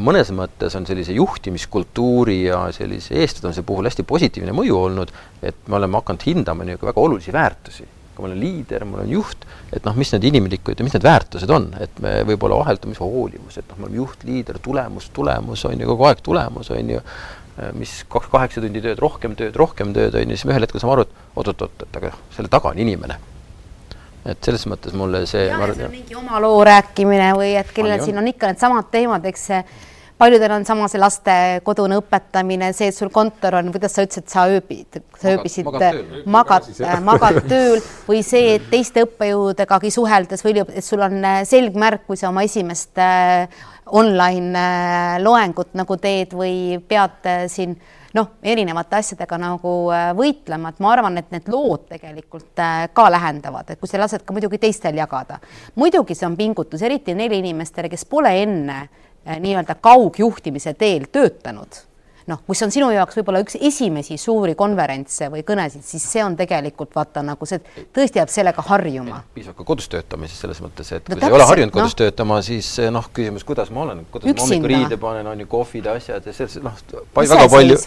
[0.00, 5.12] mõnes mõttes on sellise juhtimiskultuuri ja sellise eestvedamise puhul hästi positiivne mõju olnud,
[5.42, 7.86] et me oleme hakanud hindama niisugune väga olulisi väärtusi.
[8.14, 11.06] kui ma olen liider, ma olen juht, et noh, mis need inimlikud ja mis need
[11.06, 15.08] väärtused on, et me võib-olla vaheldume, mis hoolivus, et noh, me oleme juht, liider, tulemus,
[15.16, 19.38] tulemus on ju kogu aeg tulemus on ju, äh, mis kaks, kaheksa tundi tööd, rohkem
[19.38, 22.12] tööd, rohkem tööd on ju, siis me ühel hetkel saame aru, et oot-oot-oot, et aga
[22.34, 23.16] selle taga on inimene
[24.28, 25.46] et selles mõttes mulle see.
[25.48, 29.24] jah, see on mingi oma loo rääkimine või et kellel siin on ikka needsamad teemad,
[29.30, 29.62] eks see
[30.20, 34.26] paljudel on sama see laste kodune õpetamine, see, et sul kontor on, kuidas sa ütlesid,
[34.28, 35.70] sa ööbid, sa ööbisid,
[36.28, 36.68] magad,
[37.06, 42.20] magad tööl või see, et teiste õppejõududegagi suheldes või et sul on äh, selgmärk, kui
[42.20, 43.48] sa oma esimest äh,
[43.96, 47.78] online äh, loengut nagu teed või pead siin
[48.14, 53.06] noh, erinevate asjadega nagu äh, võitlema, et ma arvan, et need lood tegelikult äh, ka
[53.12, 55.40] lähendavad, et kui sa lased ka muidugi teistel jagada.
[55.74, 61.84] muidugi see on pingutus, eriti neile inimestele, kes pole enne äh, nii-öelda kaugjuhtimise teel töötanud
[62.30, 66.36] noh, mis on sinu jaoks võib-olla üks esimesi suuri konverentse või kõnesid, siis see on
[66.38, 67.60] tegelikult vaata nagu see,
[67.96, 69.22] tõesti jääb sellega harjuma.
[69.34, 72.00] piisab ka kodus töötamises selles mõttes, et no, kui sa ei ole harjunud kodus no.
[72.02, 74.46] töötama, siis noh, küsimus, kuidas ma olen, kuidas Üksinda.
[74.46, 76.78] ma hommikul riide panen, on ju, kohvid, asjad ja selles noh,
[77.16, 77.80] väga palju,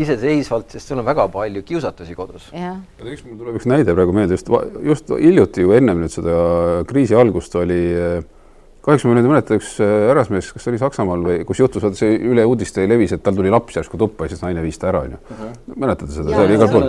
[0.00, 2.50] iseseisvalt, sest sul on väga palju kiusatusi kodus.
[2.50, 4.50] üks, mul tuleb üks näide praegu meelde, just,
[4.86, 6.36] just hiljuti ju ennem nüüd seda
[6.88, 8.20] kriisi algust oli äh,
[8.90, 11.82] kahjuks ma nüüd ei mäleta, üks äh, härrasmees, kas see oli Saksamaal või kus juhtus,
[11.84, 14.78] vaata see üle uudiste levis, et tal tuli laps järsku tuppa ja siis naine viis
[14.80, 15.20] ta ära, onju.
[15.76, 16.86] Mäletate seda, see oli igal pool.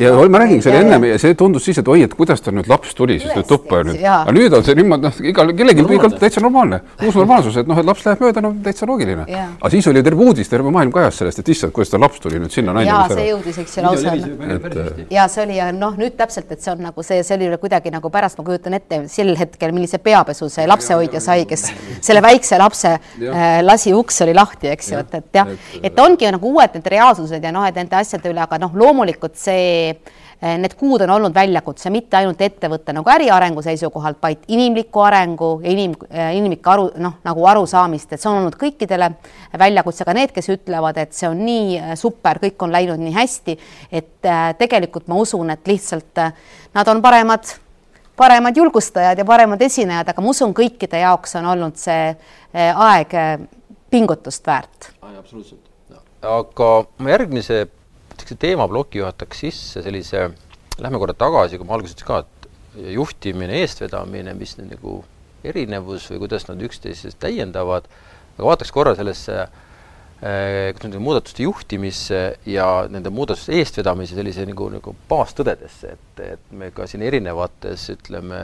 [0.00, 2.56] ja ma räägin, see oli ennem ja see tundus siis, et oi, et kuidas tal
[2.58, 5.52] nüüd laps tuli siis nüüd tuppa ja nüüd, aga nüüd on see niimoodi, noh, igal,
[5.60, 9.26] kellelgi igal täitsa normaalne, uus normaalsus, et noh, et laps läheb mööda, no täitsa loogiline.
[9.30, 12.42] aga siis oli terve uudis, terve maailm kajas sellest, et issand, kuidas tal laps tuli
[12.42, 13.08] nüüd sinna, naine ära.
[13.14, 14.14] see jõudis, eks ju, lausa.
[14.14, 17.50] Äh, ja see oli ja noh, nüüd täpselt, et see on nagu see, see oli
[17.62, 21.66] kuidagi nagu pärast ma kujutan ette sel hetkel, millise peapesu see lapsehoidja sai, kes
[22.06, 26.30] selle väikse lapse äh, lasi uks oli lahti, eks ju, et, et jah, et ongi
[26.34, 30.20] nagu uued need reaalsused ja noh, et nende asjade üle, aga noh, loomulikult see äh,
[30.44, 35.70] Need kuud on olnud väljakutse mitte ainult ettevõtte nagu äriarengu seisukohalt, vaid inimliku arengu ja
[35.72, 39.08] inim, äh, inimlike aru, noh, nagu arusaamist, et see on olnud kõikidele
[39.58, 43.56] väljakutse, ka need, kes ütlevad, et see on nii super, kõik on läinud nii hästi,
[43.94, 46.24] et tegelikult ma usun, et lihtsalt
[46.74, 47.54] nad on paremad
[48.16, 53.14] paremad julgustajad ja paremad esinejad, aga ma usun, kõikide jaoks on olnud see eh, aeg
[53.18, 53.32] eh,
[53.90, 54.90] pingutust väärt.
[55.02, 56.02] absoluutselt no..
[56.36, 57.66] aga ma järgmise
[58.38, 60.28] teemaploki juhataks sisse sellise,
[60.78, 65.02] lähme korra tagasi, kui ma alguses ütlesin ka, et juhtimine, eestvedamine, mis nagu
[65.44, 67.86] erinevus või kuidas nad üksteisest täiendavad,
[68.38, 69.63] aga vaataks korra sellesse äh,
[70.24, 76.70] Äh, nende muudatuste juhtimisse ja nende muudatuste eestvedamise sellise nagu, nagu baastõdedesse, et, et me
[76.72, 78.38] ka siin erinevates, ütleme,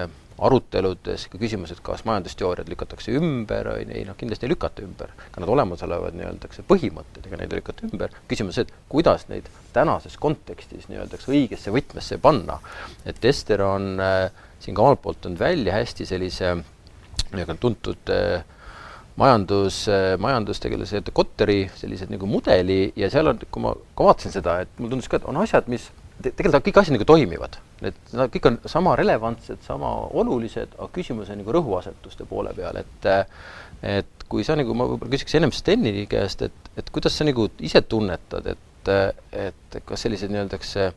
[0.44, 4.84] aruteludes ka küsimus, et kas majandusteooriad lükatakse ümber, on ju, ei noh, kindlasti ei lükata
[4.84, 5.14] ümber.
[5.32, 9.48] ka need olemasolevad nii-öelda põhimõtted, ega neid ei lükata ümber, küsimus see, et kuidas neid
[9.72, 12.60] tänases kontekstis nii-öelda õigesse võtmesse panna.
[13.08, 14.28] et Ester on äh,
[14.60, 16.58] siin ka omalt poolt toonud välja hästi sellise
[17.32, 18.44] nii-öelda tuntud äh,
[19.18, 19.84] majandus,
[20.18, 24.94] majandustegelase Kotteri sellised nagu mudeli ja seal on, kui ma ka vaatasin seda, et mulle
[24.94, 25.88] tundus ka, et on asjad, mis
[26.20, 31.30] tegelikult kõik asjad nagu toimivad, et nad kõik on sama relevantsed, sama olulised, aga küsimus
[31.32, 33.10] on nagu rõhuasetuste poole peal, et
[33.80, 37.48] et kui sa nagu, ma võib-olla küsiks ennem Steni käest, et, et kuidas sa nagu
[37.64, 38.90] ise tunnetad, et,
[39.32, 40.90] et kas sellised nii-öeldakse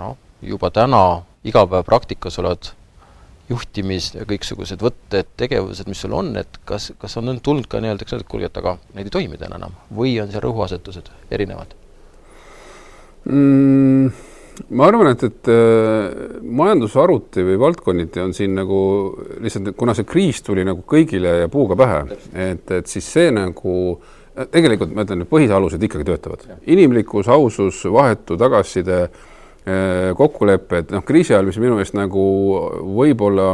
[0.00, 2.72] noh, juba täna igapäevapraktikas olevad
[3.52, 8.04] juhtimis- ja kõiksugused võtted, tegevused, mis sul on, et kas, kas on tulnud ka nii-öelda,
[8.04, 11.12] eks öelda, et kuulge, et aga need ei toimi täna enam või on seal rõhuasetused
[11.30, 11.74] erinevad
[13.28, 14.12] mm,?
[14.76, 18.80] ma arvan, et, et äh, majandusharuti või valdkonniti on siin nagu
[19.40, 22.18] lihtsalt, kuna see kriis tuli nagu kõigile ja puuga pähe,
[22.50, 23.76] et, et siis see nagu
[24.52, 26.44] tegelikult ma ütlen, et põhialused ikkagi töötavad.
[26.72, 29.31] inimlikkus, ausus, vahetu tagasiside äh,,
[30.18, 32.22] kokkulepped, noh, kriisi ajal, mis minu meelest nagu
[32.96, 33.52] võib-olla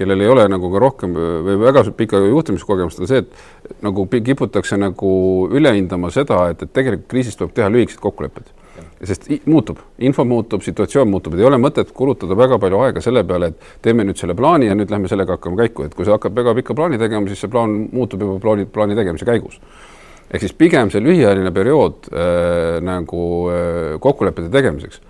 [0.00, 4.78] kellel ei ole nagu ka rohkem või väga pika juhtimiskogemust, on see, et nagu kiputakse
[4.80, 5.10] nagu
[5.52, 8.56] üle hindama seda, et, et tegelikult kriisis tuleb teha lühikesed kokkulepped.
[9.04, 13.22] Sest muutub, info muutub, situatsioon muutub, et ei ole mõtet kulutada väga palju aega selle
[13.28, 16.16] peale, et teeme nüüd selle plaani ja nüüd lähme sellega hakkame käiku, et kui sa
[16.16, 19.60] hakkad väga pikka plaani tegema, siis see plaan muutub juba plaani, plaani tegemise käigus.
[20.30, 25.00] ehk siis pigem see lühiajaline periood äh, nagu äh, kokkulepete tegemiseks,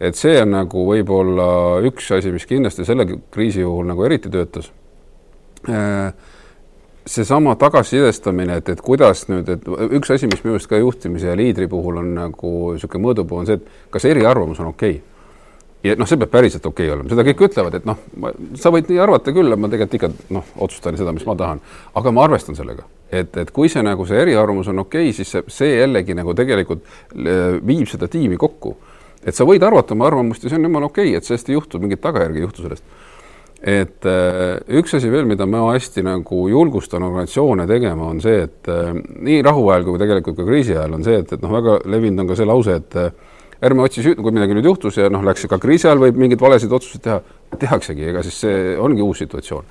[0.00, 1.48] et see on nagu võib-olla
[1.88, 4.70] üks asi, mis kindlasti selle kriisi puhul nagu eriti töötas.
[5.68, 6.12] Äh,
[7.08, 11.36] seesama tagasisidestamine, et, et kuidas nüüd, et üks asi, mis minu arust ka juhtimise ja
[11.38, 14.98] liidri puhul on nagu niisugune mõõdupuu, on see, et kas eriarvamus on okei?
[14.98, 15.18] Okay
[15.84, 18.00] ja noh, see peab päriselt okei okay olema, seda kõik ütlevad, et noh,
[18.58, 21.62] sa võid nii arvata küll, ma tegelikult ikka noh, otsustan seda, mis ma tahan,
[22.00, 25.30] aga ma arvestan sellega, et, et kui see nagu see eriarvamus on okei okay,, siis
[25.36, 28.74] see, see jällegi nagu tegelikult äh, viib seda tiimi kokku.
[29.28, 31.56] Et sa võid arvata oma arvamust ja see on jumala okei okay,, et sellest ei
[31.56, 32.84] juhtu, mingit tagajärge ei juhtu sellest
[33.58, 38.70] et äh, üks asi veel, mida ma hästi nagu julgustan organisatsioone tegema, on see, et
[38.70, 42.22] äh, nii rahuajal kui tegelikult ka kriisi ajal on see, et, et noh, väga levinud
[42.22, 43.10] on ka see lause, et äh,
[43.66, 46.42] ärme otsi süüd-, kui midagi nüüd juhtus ja noh, läks ka kriisi ajal võib mingeid
[46.42, 47.18] valesid otsuseid teha,
[47.58, 49.66] tehaksegi, ega siis see ongi uus situatsioon.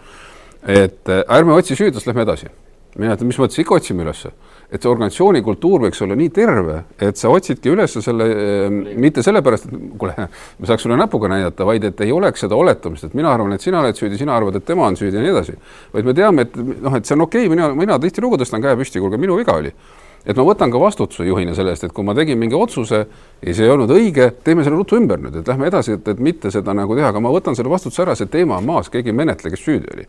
[0.68, 2.52] et ärme otsi süüdlast, lähme edasi.
[2.98, 4.34] mina ütlen, mis mõttes, ikka otsime ülesse
[4.68, 8.26] et see organisatsiooni kultuur võiks olla nii terve, et sa otsidki üles selle
[9.00, 10.16] mitte sellepärast, et kuule,
[10.60, 13.64] me saaks sulle näpuga näidata, vaid et ei oleks seda oletamist, et mina arvan, et
[13.64, 15.56] sina oled süüdi, sina arvad, et tema on süüdi ja nii edasi.
[15.94, 18.76] vaid me teame, et noh, et see on okei okay,, mina, mina tihtilugu tõstan käe
[18.80, 19.72] püsti, kuulge, minu viga oli
[20.28, 23.54] et ma võtan ka vastutuse juhina selle eest, et kui ma tegin mingi otsuse ja
[23.54, 26.52] see ei olnud õige, teeme selle ruttu ümber nüüd, et lähme edasi, et, et mitte
[26.52, 29.16] seda nagu teha, aga ma võtan selle vastutuse ära, see teema on maas, keegi ei
[29.16, 30.08] menetle, kes süüdi oli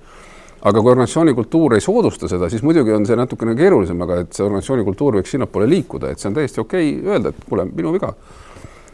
[0.62, 4.34] aga kui organisatsiooni kultuur ei soodusta seda, siis muidugi on see natukene keerulisem, aga et
[4.34, 7.66] see organisatsiooni kultuur võiks sinnapoole liikuda, et see on täiesti okei okay öelda, et kuule,
[7.70, 8.12] minu viga.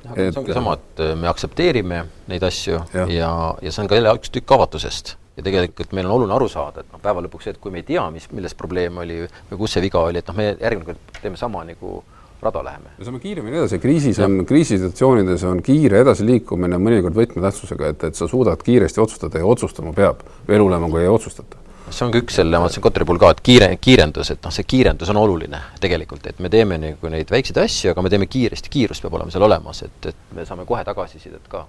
[0.05, 4.01] see ongi sama, et äh, me aktsepteerime neid asju ja, ja, ja see on ka
[4.01, 7.49] jälle üks tükk avatusest ja tegelikult meil on oluline aru saada, et noh, päeva lõpuks
[7.49, 10.21] see, et kui me ei tea, mis, milles probleem oli või kus see viga oli,
[10.21, 12.03] et noh, me järgmine kord teeme sama nagu
[12.45, 12.95] rada läheme.
[12.99, 18.29] me saame kiiremini edasi, kriisis on, kriisisituatsioonides on kiire edasiliikumine mõnikord võtmetähtsusega, et, et sa
[18.31, 21.61] suudad kiiresti otsustada ja otsustama peab, veel hullem on, kui ei otsustata.
[21.85, 24.53] See on ka üks selle, ma mõtlesin Kotari puhul ka, et kiire, kiirendus, et noh,
[24.55, 28.29] see kiirendus on oluline tegelikult, et me teeme nagu neid väikseid asju, aga me teeme
[28.31, 31.67] kiiresti, kiirus peab olema seal olemas, et, et me saame kohe tagasisidet ka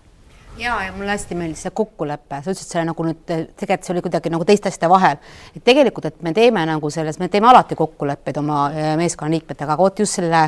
[0.57, 4.03] ja, ja mulle hästi meeldis see kokkulepe, sa ütlesid selle nagu nüüd, tegelikult see oli
[4.05, 5.21] kuidagi nagu teiste asjade vahel,
[5.55, 9.83] et tegelikult, et me teeme nagu selles, me teeme alati kokkuleppeid oma äh, meeskonnaliikmetega, aga
[9.83, 10.43] vot just selle,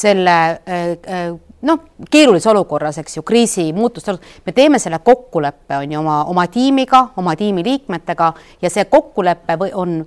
[0.00, 1.28] selle äh, äh,
[1.68, 6.46] noh, keerulises olukorras, eks ju, kriisi muutuste, me teeme selle kokkuleppe on ju oma, oma
[6.52, 8.32] tiimiga, oma tiimi liikmetega
[8.62, 10.02] ja see kokkulepe või on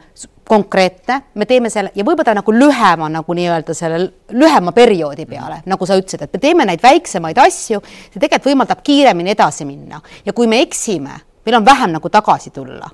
[0.52, 4.02] konkreetne, me teeme selle ja võib-olla ta nagu lühema nagu nii-öelda selle
[4.36, 7.80] lühema perioodi peale, nagu sa ütlesid, et me teeme neid väiksemaid asju,
[8.12, 10.02] see tegelikult võimaldab kiiremini edasi minna.
[10.26, 12.90] Ja kui me eksime, meil on vähem nagu tagasi tulla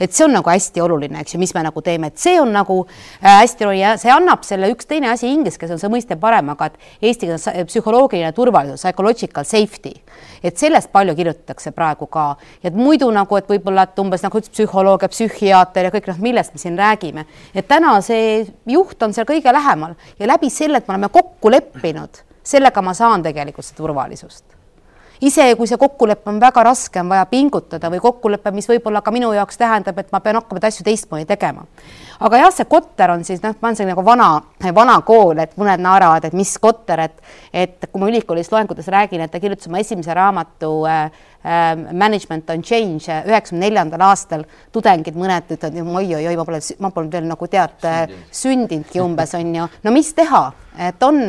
[0.00, 2.52] et see on nagu hästi oluline, eks ju, mis me nagu teeme, et see on
[2.54, 5.92] nagu äh, hästi oluline ja see annab selle üks teine asi inglise keeles on see
[5.92, 9.94] mõiste parem, aga et eesti keeles psühholoogiline turvalisus, psychological safety,
[10.42, 12.28] et sellest palju kirjutatakse praegu ka.
[12.64, 16.54] Et muidu nagu, et võib-olla, et umbes nagu psühholoog ja psühhiaater ja kõik noh, millest
[16.54, 20.88] me siin räägime, et täna see juht on seal kõige lähemal ja läbi selle, et
[20.88, 24.57] me oleme kokku leppinud, sellega ma saan tegelikult seda turvalisust
[25.20, 29.12] isegi kui see kokkulepe on väga raske, on vaja pingutada või kokkulepe, mis võib-olla ka
[29.14, 31.66] minu jaoks tähendab, et ma pean hakkama asju teistmoodi tegema.
[32.20, 34.28] aga jah, see Kotter on siis noh, ma olen see nagu vana,
[34.74, 39.20] vana kool, et mõned naeravad, et mis Kotter, et et kui ma ülikoolis loengutes räägin,
[39.20, 41.10] et ta kirjutas oma esimese raamatu äh,
[41.92, 43.08] Management on change.
[43.24, 44.42] üheksakümne neljandal aastal,
[44.74, 47.86] tudengid mõned ütlevad oi-oi-oi, ma pole, ma polnud veel nagu tead
[48.34, 50.42] sündinudki umbes on ju, no mis teha?
[50.88, 51.24] Et on,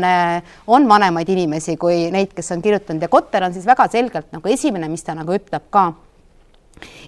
[0.68, 4.52] on vanemaid inimesi kui neid, kes on kirjutanud ja Kotter on siis väga selgelt nagu
[4.52, 5.88] esimene, mis ta nagu ütleb ka.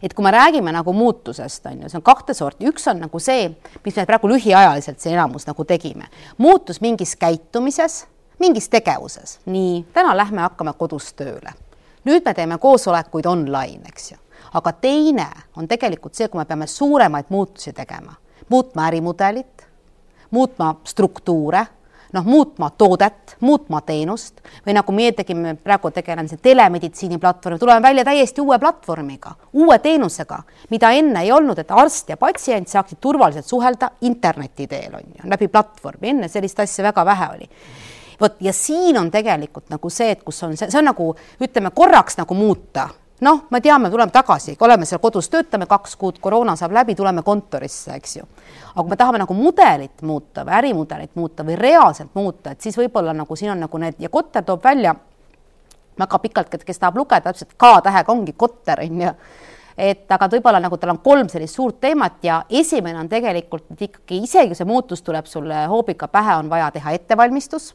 [0.02, 3.19] Et kui me räägime nagu muutusest, on ju, see on kahte sorti, üks on nagu
[3.24, 3.50] see,
[3.86, 6.10] mis me praegu lühiajaliselt see enamus nagu tegime,
[6.41, 8.06] muutus mingis käitumises,
[8.41, 11.54] mingis tegevuses, nii, täna lähme hakkame kodus tööle.
[12.06, 14.18] Nüüd me teeme koosolekuid online, eks ju,
[14.54, 18.16] aga teine on tegelikult see, kui me peame suuremaid muutusi tegema,
[18.50, 19.68] muutma ärimudelit,
[20.32, 21.66] muutma struktuure
[22.14, 24.42] noh, muutma toodet, muutma teenust.
[24.66, 29.78] Või nagu meie tegime, praegu tegelen siin telemeditsiini platvormi, tuleme välja täiesti uue platvormiga, uue
[29.80, 35.08] teenusega, mida enne ei olnud, et arst ja patsient saaksid turvaliselt suhelda interneti teel, on
[35.08, 37.50] ju, läbi platvormi, enne sellist asja väga vähe oli
[38.22, 41.72] vot ja siin on tegelikult nagu see, et kus on see, see on nagu ütleme
[41.76, 42.90] korraks nagu muuta
[43.22, 47.22] noh, me teame, tuleme tagasi, oleme seal kodus, töötame kaks kuud, koroona saab läbi, tuleme
[47.24, 48.26] kontorisse, eks ju.
[48.72, 52.78] aga kui me tahame nagu mudelit muuta või ärimudelit muuta või reaalselt muuta, et siis
[52.78, 54.96] võib-olla nagu siin on nagu need ja Kotter toob välja
[56.00, 59.14] väga pikalt, kes tahab lugeda, täpselt K-tähega ongi Kotter, on ju
[59.78, 64.20] et aga võib-olla nagu tal on kolm sellist suurt teemat ja esimene on tegelikult ikkagi
[64.26, 67.72] isegi see muutus tuleb sulle hoobiga pähe, on vaja teha ettevalmistus.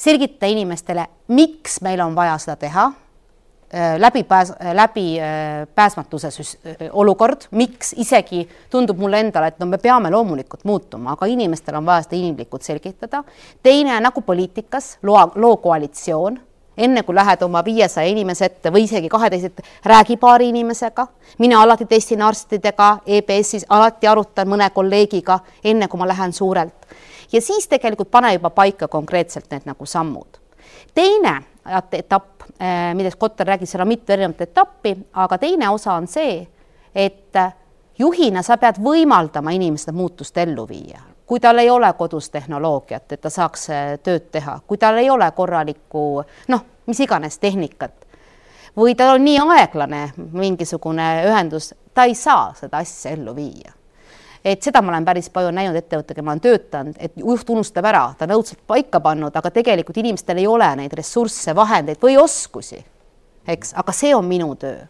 [0.00, 2.90] Selgitada inimestele, miks meil on vaja seda teha
[3.74, 10.10] Äh, läbipääs-, äh, läbipääsmatuse äh, olukord, miks isegi tundub mulle endale, et no me peame
[10.10, 13.22] loomulikult muutuma, aga inimestel on vaja seda inimlikult selgitada.
[13.62, 16.40] teine nagu poliitikas, loa, loo koalitsioon,
[16.76, 21.06] enne kui lähed oma viiesaja inimese ette või isegi kaheteist räägi paari inimesega.
[21.38, 26.79] mina alati testin arstidega, EBS-is alati arutan mõne kolleegiga, enne kui ma lähen suurelt.
[27.32, 30.38] Ja siis tegelikult pane juba paika konkreetselt need nagu sammud.
[30.94, 31.42] teine
[31.92, 36.42] etapp Äh, millest Kotter räägis, seal on mitu erinevat etappi, aga teine osa on see,
[36.94, 37.38] et
[37.98, 41.00] juhina sa pead võimaldama inimestel muutust ellu viia.
[41.26, 45.10] kui tal ei ole kodus tehnoloogiat, et ta saaks äh, tööd teha, kui tal ei
[45.10, 48.06] ole korralikku noh, mis iganes tehnikat
[48.76, 53.72] või tal on nii aeglane mingisugune ühendus, ta ei saa seda asja ellu viia
[54.44, 58.06] et seda ma olen päris palju näinud ettevõttega, ma olen töötanud, et juht unustab ära,
[58.18, 62.80] ta on õudselt paika pannud, aga tegelikult inimestel ei ole neid ressursse, vahendeid või oskusi,
[63.48, 64.86] eks, aga see on minu töö.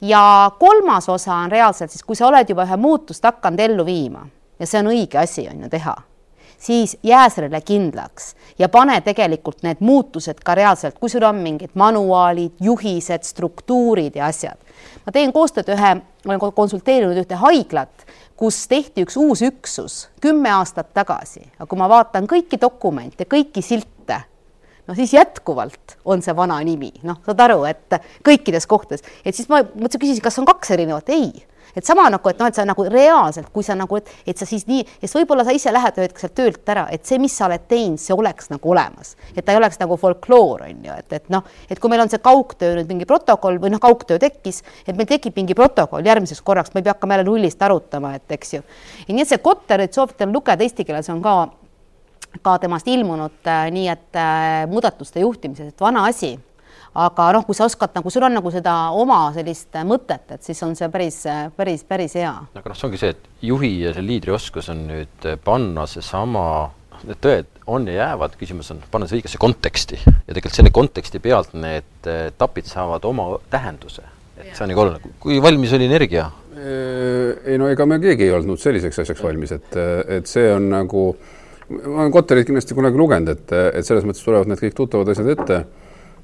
[0.00, 4.26] ja kolmas osa on reaalselt siis, kui sa oled juba ühe muutust hakanud ellu viima
[4.58, 5.94] ja see on õige asi, on ju, teha
[6.64, 11.74] siis jää sellele kindlaks ja pane tegelikult need muutused ka reaalselt, kui sul on mingid
[11.74, 14.58] manuaalid, juhised, struktuurid ja asjad.
[15.04, 15.94] Ma teen koostööd ühe,
[16.26, 21.88] olen konsulteerinud ühte haiglat, kus tehti üks uus üksus kümme aastat tagasi, aga kui ma
[21.90, 24.20] vaatan kõiki dokumente, kõiki silte,
[24.88, 29.50] no siis jätkuvalt on see vana nimi, noh, saad aru, et kõikides kohtades, et siis
[29.52, 31.30] ma mõtlesin, küsisin, kas on kaks erinevat, ei
[31.76, 34.46] et sama nagu, et noh, et sa nagu reaalselt, kui sa nagu, et, et sa
[34.48, 37.34] siis nii, siis võib-olla sa ise lähed ühel hetkel sealt töölt ära, et see, mis
[37.34, 40.98] sa oled teinud, see oleks nagu olemas, et ta ei oleks nagu folkloor on ju,
[40.98, 44.20] et, et noh, et kui meil on see kaugtöö nüüd mingi protokoll või noh, kaugtöö
[44.22, 48.14] tekkis, et meil tekib mingi protokoll järgmiseks korraks, me ei pea hakkama jälle nullist arutama,
[48.18, 48.64] et eks ju.
[49.08, 51.36] nii et see Kotterit soovitan lugeda eesti keeles on ka
[52.42, 56.34] ka temast ilmunud äh, nii, et äh, muudatuste juhtimises, et vana asi
[56.94, 60.60] aga noh, kui sa oskad nagu, sul on nagu seda oma sellist mõtet, et siis
[60.66, 61.24] on see päris,
[61.56, 62.32] päris, päris hea.
[62.54, 66.46] aga noh, see ongi see, et juhi ja see liidri oskus on nüüd panna seesama,
[66.94, 70.74] noh, need tõed on ja jäävad, küsimus on panna see õigesse konteksti ja tegelikult selle
[70.74, 74.06] konteksti pealt need etapid saavad oma tähenduse.
[74.38, 76.30] et see on nagu oluline, kui valmis oli energia?
[76.54, 79.74] ei no ega me keegi ei olnud selliseks asjaks valmis, et,
[80.20, 81.08] et see on nagu,
[81.74, 85.32] ma olen Kotterit kindlasti kunagi lugenud, et, et selles mõttes tulevad need kõik tuttavad asjad
[85.34, 85.58] ette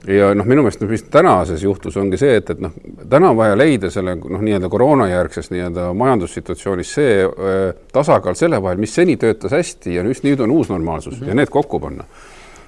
[0.08, 2.72] ja noh, minu meelest, mis tänases juhtus, ongi see, et, et noh,
[3.10, 7.60] täna on vaja leida selle noh, nii-öelda koroonajärgses nii-öelda majandussituatsioonis see äh,
[7.92, 11.28] tasakaal selle vahel, mis seni töötas hästi ja just nüüd on uus normaalsus mm -hmm.
[11.28, 12.04] ja need kokku panna.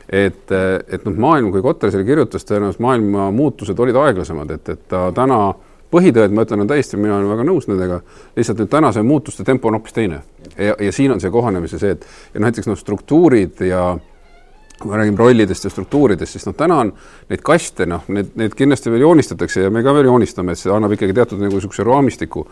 [0.09, 0.51] et,
[0.88, 5.12] et noh, maailm, kui Kotter selle kirjutas, tõenäoliselt maailma muutused olid aeglasemad, et, et ta
[5.14, 5.55] täna
[5.92, 8.01] põhitõed, ma ütlen, on täiesti, mina olen väga nõus nendega,
[8.37, 10.23] lihtsalt nüüd tänase muutuste tempo on hoopis teine.
[10.57, 13.99] ja, ja siin on see kohanemise see, et ja näiteks noh, struktuurid ja
[14.80, 16.90] kui me räägime rollidest ja struktuuridest, siis noh, täna on
[17.30, 20.72] neid kaste, noh, need, need kindlasti veel joonistatakse ja me ka veel joonistame, et see
[20.74, 22.42] annab ikkagi teatud nagu niisuguse raamistiku,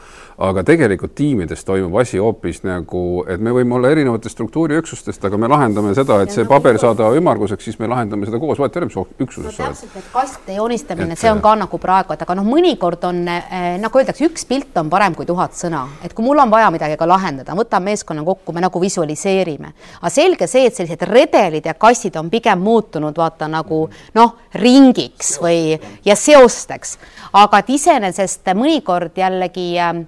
[0.46, 5.50] aga tegelikult tiimides toimub asi hoopis nagu, et me võime olla erinevatest struktuuriüksustest, aga me
[5.50, 8.90] lahendame seda, et see paber saada ümmarguseks, siis me lahendame seda koos, vahet ei ole,
[8.92, 9.80] mis üksuses sa oled.
[9.80, 13.74] täpselt, et kaste joonistamine, see on ka nagu praegu, et aga noh, mõnikord on eh,
[13.82, 16.98] nagu öeldakse, üks pilt on parem kui tuhat sõna, et kui mul on vaja midagi
[17.00, 21.74] ka lahendada, võtan meeskonna kokku, me nagu visualiseerime, aga selge see, et sellised redelid ja
[21.74, 26.98] kassid on pigem muutunud vaata nagu noh, ringiks või ja seosteks,
[27.32, 30.02] aga et iseenesest mõnikord jällegi äh,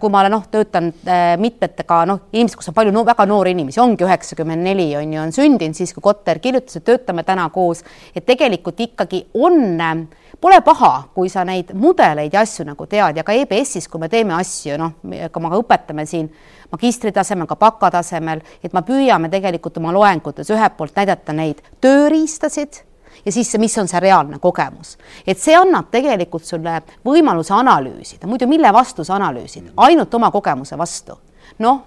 [0.00, 3.54] kui ma olen noh, töötan äh, mitmetega noh, inimesed, kus on palju no, väga noori
[3.56, 7.48] inimesi, ongi üheksakümmend neli on ju, on sündinud siis, kui Kotter kirjutas, et töötame täna
[7.54, 7.82] koos,
[8.14, 10.06] et tegelikult ikkagi on
[10.40, 14.08] pole paha, kui sa neid mudeleid ja asju nagu tead ja ka EBS-is, kui me
[14.12, 14.96] teeme asju, noh,
[15.32, 16.30] ka me õpetame siin
[16.72, 21.62] magistri tasemel, ka baka tasemel, et me püüame tegelikult oma loengutes ühelt poolt näidata neid
[21.80, 22.82] tööriistasid
[23.24, 24.96] ja siis, mis on see reaalne kogemus.
[25.26, 30.78] et see annab tegelikult sulle võimaluse analüüsida, muidu mille vastu sa analüüsid, ainult oma kogemuse
[30.78, 31.18] vastu.
[31.58, 31.80] noh,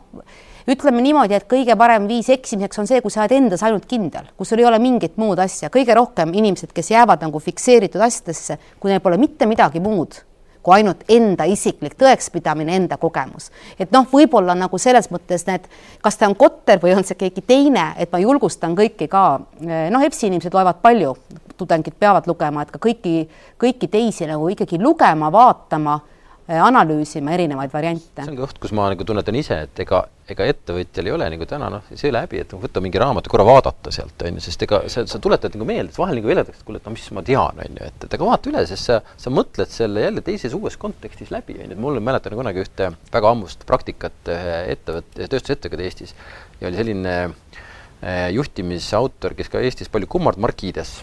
[0.70, 4.30] ütleme niimoodi, et kõige parem viis eksimiseks on see, kui sa oled endas ainult kindel,
[4.38, 8.60] kus sul ei ole mingit muud asja, kõige rohkem inimesed, kes jäävad nagu fikseeritud asjadesse,
[8.80, 10.22] kui neil pole mitte midagi muud
[10.64, 13.52] kui ainult enda isiklik tõekspidamine, enda kogemus.
[13.80, 15.68] et noh, võib-olla nagu selles mõttes need,
[16.02, 19.26] kas ta on Kotter või on see keegi teine, et ma julgustan kõiki ka,
[19.60, 21.16] noh, EBS-i inimesed loevad palju,
[21.58, 23.28] tudengid peavad lugema, et ka kõiki,
[23.60, 26.00] kõiki teisi nagu ikkagi lugema, vaatama
[26.48, 28.24] analüüsima erinevaid variante.
[28.24, 31.46] see on koht, kus ma nagu tunnetan ise, et ega, ega ettevõtjal ei ole nagu
[31.48, 34.66] täna noh, see läbi, et võtta mingi raamat ja korra vaadata sealt, on ju, sest
[34.68, 37.08] ega sa, sa tuletad nagu meelde, et vahel nagu veedetakse, et kuule, et no mis
[37.16, 40.26] ma tean, on ju, et, et aga vaata üle, sest sa, sa mõtled selle jälle
[40.26, 45.30] teises uues kontekstis läbi, on ju, et mul mäletan kunagi ühte väga ammust praktikat ettevõtte,
[45.32, 46.14] tööstusettevõtte Eestis
[46.60, 50.98] ja oli selline eh, juhtimisautor, kes ka Eestis palju kummard Markides,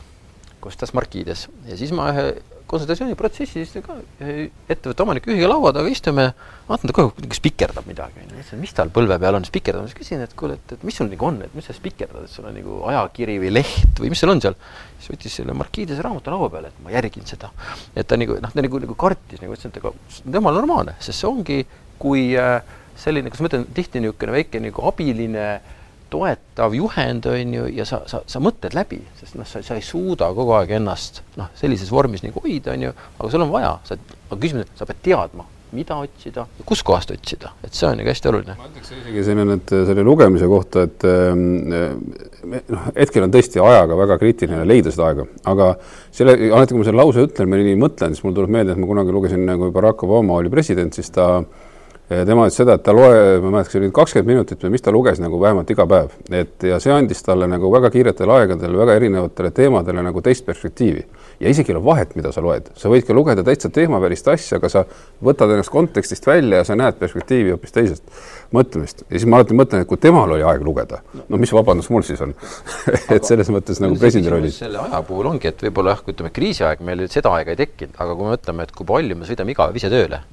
[0.61, 2.33] Kostas Markides ja siis ma ühe
[2.71, 3.97] konsultatsiooniprotsessis ka
[4.71, 6.29] ettevõtte omanik ühiga laua taga istume,
[6.69, 8.37] vaatan ta kogu aeg spikerdab midagi, onju.
[8.37, 11.11] ütlesin, mis tal põlve peal on spikerdab, siis küsin, et kuule, et, et mis sul
[11.11, 14.23] nagu on, et mis sa spikerdad, et sul on nagu ajakiri või leht või mis
[14.23, 14.59] sul on seal.
[15.01, 17.51] siis võttis selle Markiidese raamatu laua peale, et ma järgin seda.
[17.95, 19.95] et ta nagu noh, ta nagu, nagu kartis nagu ütles, et aga
[20.39, 21.61] temal normaalne, sest see ongi,
[22.01, 22.61] kui äh,
[23.01, 25.77] selline, kas ma ütlen, tihti niisugune väike nagu abiline äh,
[26.11, 29.85] toetav juhend, on ju, ja sa, sa, sa mõtled läbi, sest noh, sa, sa ei
[29.85, 33.79] suuda kogu aeg ennast noh, sellises vormis nagu hoida, on ju, aga sul on vaja,
[33.89, 33.99] sa,
[34.29, 35.47] aga küsimus on, sa pead teadma,
[35.77, 38.57] mida otsida ja kuskohast otsida, et see on nagu hästi oluline.
[38.59, 41.47] ma ütleks isegi selline, et selle lugemise kohta, et ähm,
[42.75, 45.73] noh, hetkel on tõesti ajaga väga kriitiline leida seda aega, aga
[46.11, 48.83] selle, alati kui ma selle lause ütlen või nii mõtlen, siis mul tuleb meelde, et
[48.83, 51.69] ma kunagi lugesin, kui Barack Obama oli president, siis ta äh,
[52.11, 54.83] tema ütles seda, et ta loe, ma ei mäleta, kas oli kakskümmend minutit või mis
[54.83, 58.75] ta luges nagu vähemalt iga päev, et ja see andis talle nagu väga kiiretel aegadel
[58.81, 61.05] väga erinevatele teemadele nagu teist perspektiivi.
[61.41, 64.59] ja isegi ei ole vahet, mida sa loed, sa võid ka lugeda täitsa teemavälist asja,
[64.59, 64.85] aga sa
[65.23, 68.03] võtad ennast kontekstist välja ja sa näed perspektiivi hoopis teisest
[68.53, 69.07] mõtlemist.
[69.07, 72.03] ja siis ma alati mõtlen, et kui temal oli aeg lugeda, no mis vabandus mul
[72.03, 72.35] siis on
[73.15, 74.59] et selles mõttes nagu presidendi rollis.
[74.65, 77.95] selle aja puhul ongi, et võib-olla jah, kui ütleme, kriisiaeg meil seda aega ei tekkinud,
[78.03, 80.25] aga kui me mõtleme, et kui palju me sõidame iga päev ise tööle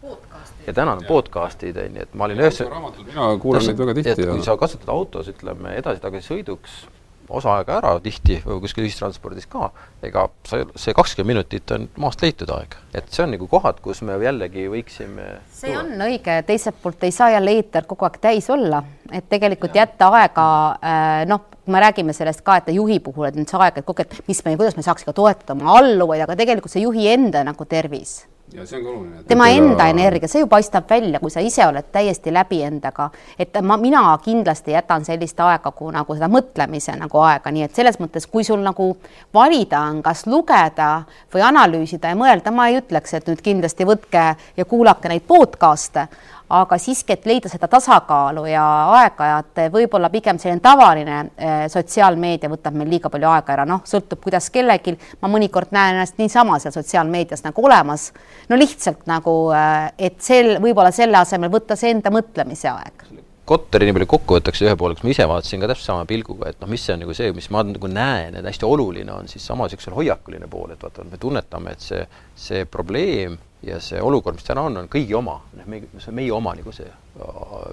[0.68, 2.62] ja täna on podcast'id, on ju, et ma olin ühes
[3.08, 4.30] mina kuulan neid väga tihti.
[4.30, 6.86] kui sa kasutad autos, ütleme, edasi-tagasi sõiduks
[7.30, 9.70] osa aega ära tihti või kuskil ühistranspordis ka,
[10.06, 14.02] ega sa, see kakskümmend minutit on maast leitud aeg, et see on nagu kohad, kus
[14.08, 15.84] me jällegi võiksime see tuua.
[15.84, 19.84] on õige, teiselt poolt ei saa jälle eeter kogu aeg täis olla, et tegelikult ja.
[19.84, 20.48] jätta aega
[20.80, 23.88] äh, noh, kui me räägime sellest ka, et juhi puhul, et nüüd see aeg, et
[23.88, 27.12] kogu aeg, mis me, kuidas me saaks ka toetada oma alluvaid, aga tegelikult see juhi
[27.12, 28.22] enda nagu tervis
[28.54, 29.24] ja see on ka oluline.
[29.28, 29.88] tema enda ka...
[29.88, 34.04] energia, see ju paistab välja, kui sa ise oled täiesti läbi endaga, et ma, mina
[34.24, 38.48] kindlasti jätan sellist aega, kui nagu seda mõtlemise nagu aega, nii et selles mõttes, kui
[38.48, 38.94] sul nagu
[39.36, 40.92] valida on, kas lugeda
[41.34, 44.26] või analüüsida ja mõelda, ma ei ütleks, et nüüd kindlasti võtke
[44.58, 46.08] ja kuulake neid podcast'e,
[46.50, 48.64] aga siiski, et leida seda tasakaalu ja
[49.02, 54.22] aeg-ajalt võib-olla pigem selline tavaline eh, sotsiaalmeedia võtab meil liiga palju aega ära, noh, sõltub,
[54.24, 58.12] kuidas kellelgi, ma mõnikord näen ennast niisama seal sotsiaalmeedias nagu olemas,
[58.48, 63.08] no lihtsalt nagu, eh, et sel, võib-olla selle asemel võtta see enda mõtlemise aeg.
[63.48, 66.50] Kotteri nii palju kokku võtaks ühe poole, kus ma ise vaatasin ka täpselt sama pilguga,
[66.52, 69.30] et noh, mis see on nagu see, mis ma nagu näen, et hästi oluline on
[69.32, 72.02] siis sama niisugune hoiakuline pool, et vaata, me tunnetame, et see,
[72.36, 76.18] see probleem ja see olukord, mis täna on, on kõigi oma, noh, me, see on
[76.20, 76.88] meie oma nagu see,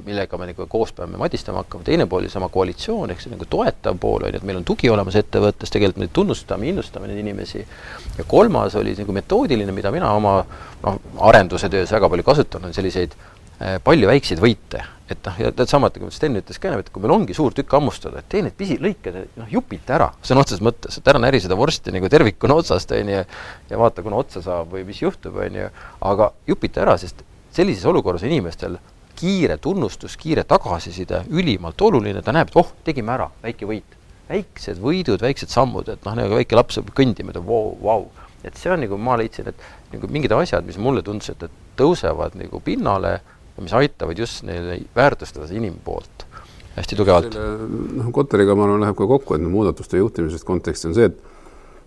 [0.07, 3.99] millega me nagu koos peame madistama hakkama, teine pool sama koalitsioon, ehk see nagu toetav
[4.01, 7.67] pool on ju, et meil on tugi olemas ettevõttes, tegelikult me tunnustame, innustame neid inimesi.
[8.17, 10.39] ja kolmas oli nagu metoodiline, mida mina oma
[10.87, 15.51] noh, arenduse töös väga palju kasutan, on selliseid äh, palju väikseid võite et noh, ja
[15.53, 18.29] tead sama, et nagu Sten ütles ka, et kui meil ongi suur tükk hammustada, et
[18.33, 22.09] tee need pisilõiked, noh, jupita ära, sõna otseses mõttes, et ära näri seda vorsti nagu
[22.13, 23.21] tervikuna otsast, on ju,
[23.71, 25.69] ja vaata, kuna otsa saab või mis juhtub, on ju,
[26.09, 27.21] aga jupita ära, sest
[27.55, 28.79] sellises olukorras inimestel
[29.19, 34.01] kiire tunnustus, kiire tagasiside ülimalt oluline, ta näeb, et oh, tegime ära, väike võit.
[34.25, 38.09] väiksed võidud, väiksed sammud, et noh, nagu väike laps hakkab kõndima, et vau, vau.
[38.45, 42.35] et see on nagu, ma leidsin, et nagu mingid asjad, mis mulle tundusid, et tõusevad
[42.41, 43.19] nagu pinnale
[43.63, 46.27] mis aitavad just neile väärtustada seda inimpoolt
[46.75, 47.37] hästi tugevalt.
[47.95, 51.23] noh, Kotteriga ma arvan, läheb ka kokku, et muudatuste juhtimisest konteksti on see, et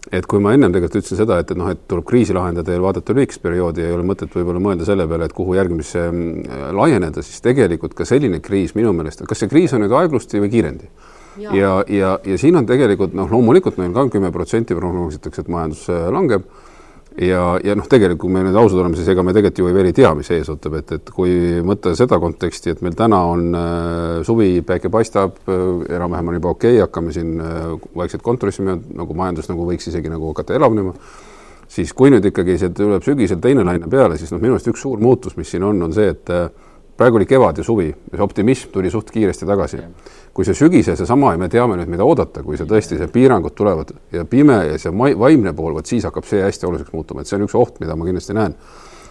[0.07, 2.79] et kui ma ennem tegelikult ütlesin seda, et, et noh, et tuleb kriisi lahendada ja
[2.79, 6.53] vaadata lühikest perioodi ja ei ole mõtet võib-olla mõelda selle peale, et kuhu järgmisse mm,
[6.77, 10.51] laieneda, siis tegelikult ka selline kriis minu meelest, kas see kriis on nüüd aeglusti või
[10.53, 10.87] kiirendi?
[11.41, 15.51] ja, ja, ja, ja siin on tegelikult noh, loomulikult meil ka kümme protsenti prognoositakse, et
[15.51, 16.47] majandus äh, langeb
[17.21, 19.89] ja, ja noh, tegelikult kui me nüüd ausad oleme, siis ega me tegelikult ju veel
[19.89, 21.31] ei tea, mis ees ootab, et, et kui
[21.65, 25.63] mõtta seda konteksti, et meil täna on äh, suvi, päike paistab äh,,
[25.97, 30.13] enam-vähem on juba okei okay,, hakkame siin äh, vaikselt kontorissime, nagu majandus nagu võiks isegi
[30.13, 30.93] nagu hakata elavnema,
[31.71, 34.85] siis kui nüüd ikkagi see tuleb sügisel teine laine peale, siis noh, minu arust üks
[34.85, 36.47] suur muutus, mis siin on, on see, et äh,
[36.97, 39.81] praegu oli kevad ja suvi, see optimism tuli suht kiiresti tagasi.
[40.37, 43.55] Kui see sügisel seesama ja me teame nüüd, mida oodata, kui see tõesti, see piirangud
[43.57, 47.29] tulevad ja pime ja see vaimne pool, vot siis hakkab see hästi oluliseks muutuma, et
[47.29, 48.53] see on üks oht, mida ma kindlasti näen.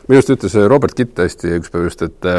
[0.06, 2.30] minu arust ütles Robert Kitt hästi üks päev just, et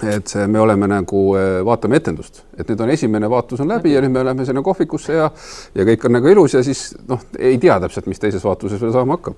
[0.00, 1.26] et see, me oleme nagu,
[1.68, 5.18] vaatame etendust, et nüüd on esimene vaatus on läbi ja nüüd me läheme sinna kohvikusse
[5.18, 5.28] ja
[5.76, 8.96] ja kõik on nagu ilus ja siis noh, ei tea täpselt, mis teises vaatuses veel
[8.96, 9.36] saama hakkab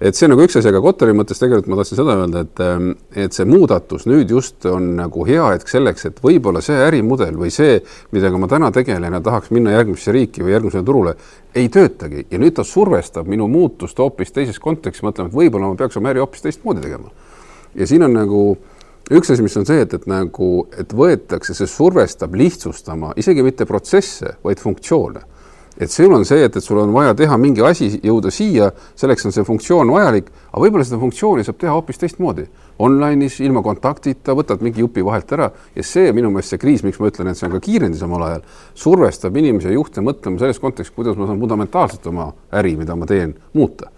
[0.00, 2.90] et see nagu üks asi, aga Kotari mõttes tegelikult ma tahtsin seda öelda, et, ähm,
[3.18, 7.50] et see muudatus nüüd just on nagu hea hetk selleks, et võib-olla see ärimudel või
[7.54, 7.80] see,
[8.14, 11.14] millega ma täna tegelen ja tahaks minna järgmisse riiki või järgmisele turule,
[11.58, 15.78] ei töötagi ja nüüd ta survestab minu muutust hoopis teises kontekstis, mõtlema, et võib-olla ma
[15.78, 17.10] peaks oma äri hoopis teistmoodi tegema.
[17.74, 18.42] ja siin on nagu
[19.10, 23.66] üks asi, mis on see, et, et nagu, et võetakse, see survestab lihtsustama isegi mitte
[23.66, 25.26] protsesse, vaid funktsioone
[25.78, 29.28] et sul on see, et, et sul on vaja teha mingi asi, jõuda siia, selleks
[29.28, 32.48] on see funktsioon vajalik, aga võib-olla seda funktsiooni saab teha hoopis teistmoodi.
[32.82, 36.98] Online'is, ilma kontaktita, võtad mingi jupi vahelt ära ja see minu meelest see kriis, miks
[37.02, 38.44] ma ütlen, et see on ka kiirendis omal ajal,
[38.78, 43.06] survestab inimesi ja juhte mõtlema selles kontekstis, kuidas ma saan fundamentaalselt oma äri, mida ma
[43.10, 43.90] teen, muuta.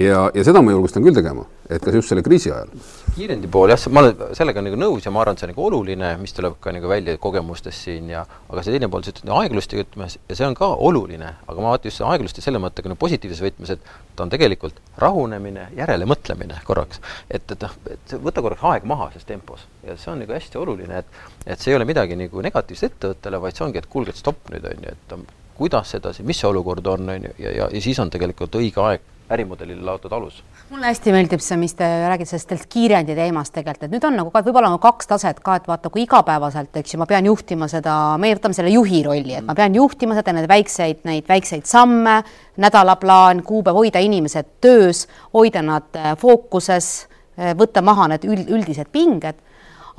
[0.00, 2.70] ja, ja seda ma julgustan küll tegema, et kas just selle kriisi ajal
[3.14, 5.64] kiirendi pool jah, ma olen sellega nagu nõus ja ma arvan, et see on nagu
[5.66, 9.32] oluline, mis tuleb ka nagu välja kogemustest siin ja aga see teine pool, sa ütled
[9.36, 13.00] aeglusti, ütleme, ja see on ka oluline, aga ma vaatan just aeglusti selle mõttega nagu
[13.00, 17.02] positiivses võtmes, et ta on tegelikult rahunemine, järelemõtlemine korraks.
[17.30, 20.60] et, et noh, et võta korraks aeg maha selles tempos ja see on nagu hästi
[20.60, 24.14] oluline, et et see ei ole midagi nagu negatiivset ettevõttele, vaid see ongi, et kuulge,
[24.14, 27.50] et stopp nüüd, on ju, et kuidas edasi, mis see olukord on, on ju, ja,
[27.56, 30.42] ja, ja siis on tegelikult õige aeg ärimudelile laotud alus.
[30.70, 34.32] mulle hästi meeldib see, mis te räägite sellest kiirendi teemast tegelikult, et nüüd on nagu
[34.34, 37.68] ka võib-olla nagu kaks taset ka, et vaata, kui igapäevaselt, eks ju, ma pean juhtima
[37.70, 41.68] seda, me võtame selle juhi rolli, et ma pean juhtima seda, neid väikseid, neid väikseid
[41.70, 42.20] samme,
[42.60, 46.90] nädalaplaan, kuupäev, hoida inimesed töös, hoida nad äh, fookuses,
[47.38, 49.38] äh, võtta maha need üld, üldised pinged,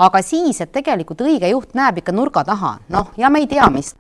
[0.01, 3.67] aga siis, et tegelikult õige juht näeb ikka nurga taha, noh, ja me ei tea,
[3.73, 3.93] mis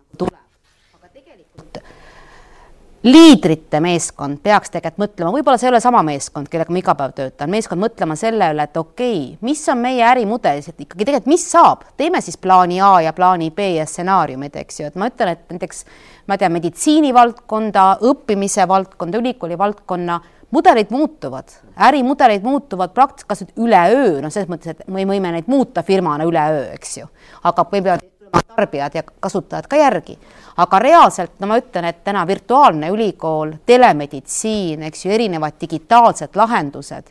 [3.03, 7.13] liidrite meeskond peaks tegelikult mõtlema, võib-olla see ei ole sama meeskond, kellega ma iga päev
[7.17, 11.31] töötan, meeskond mõtlema selle üle, et okei okay,, mis on meie ärimudelis, et ikkagi tegelikult,
[11.33, 15.09] mis saab, teeme siis plaani A ja plaani B ja stsenaariumid, eks ju, et ma
[15.09, 15.81] ütlen, et näiteks
[16.29, 20.19] ma tean meditsiinivaldkonda, õppimise valdkonda, ülikooli valdkonna
[20.51, 21.49] mudelid muutuvad,
[21.87, 26.97] ärimudeleid muutuvad praktiliselt üleöö, noh, selles mõttes, et me võime neid muuta firmana üleöö, eks
[27.01, 27.09] ju,
[27.49, 27.83] aga me
[28.31, 30.17] peame tarbijad ja kasutajad ka järgi.
[30.57, 37.07] aga reaalselt, no ma ütlen, et täna virtuaalne ülikool, telemeditsiin, eks ju, erinevad digitaalsed lahendused,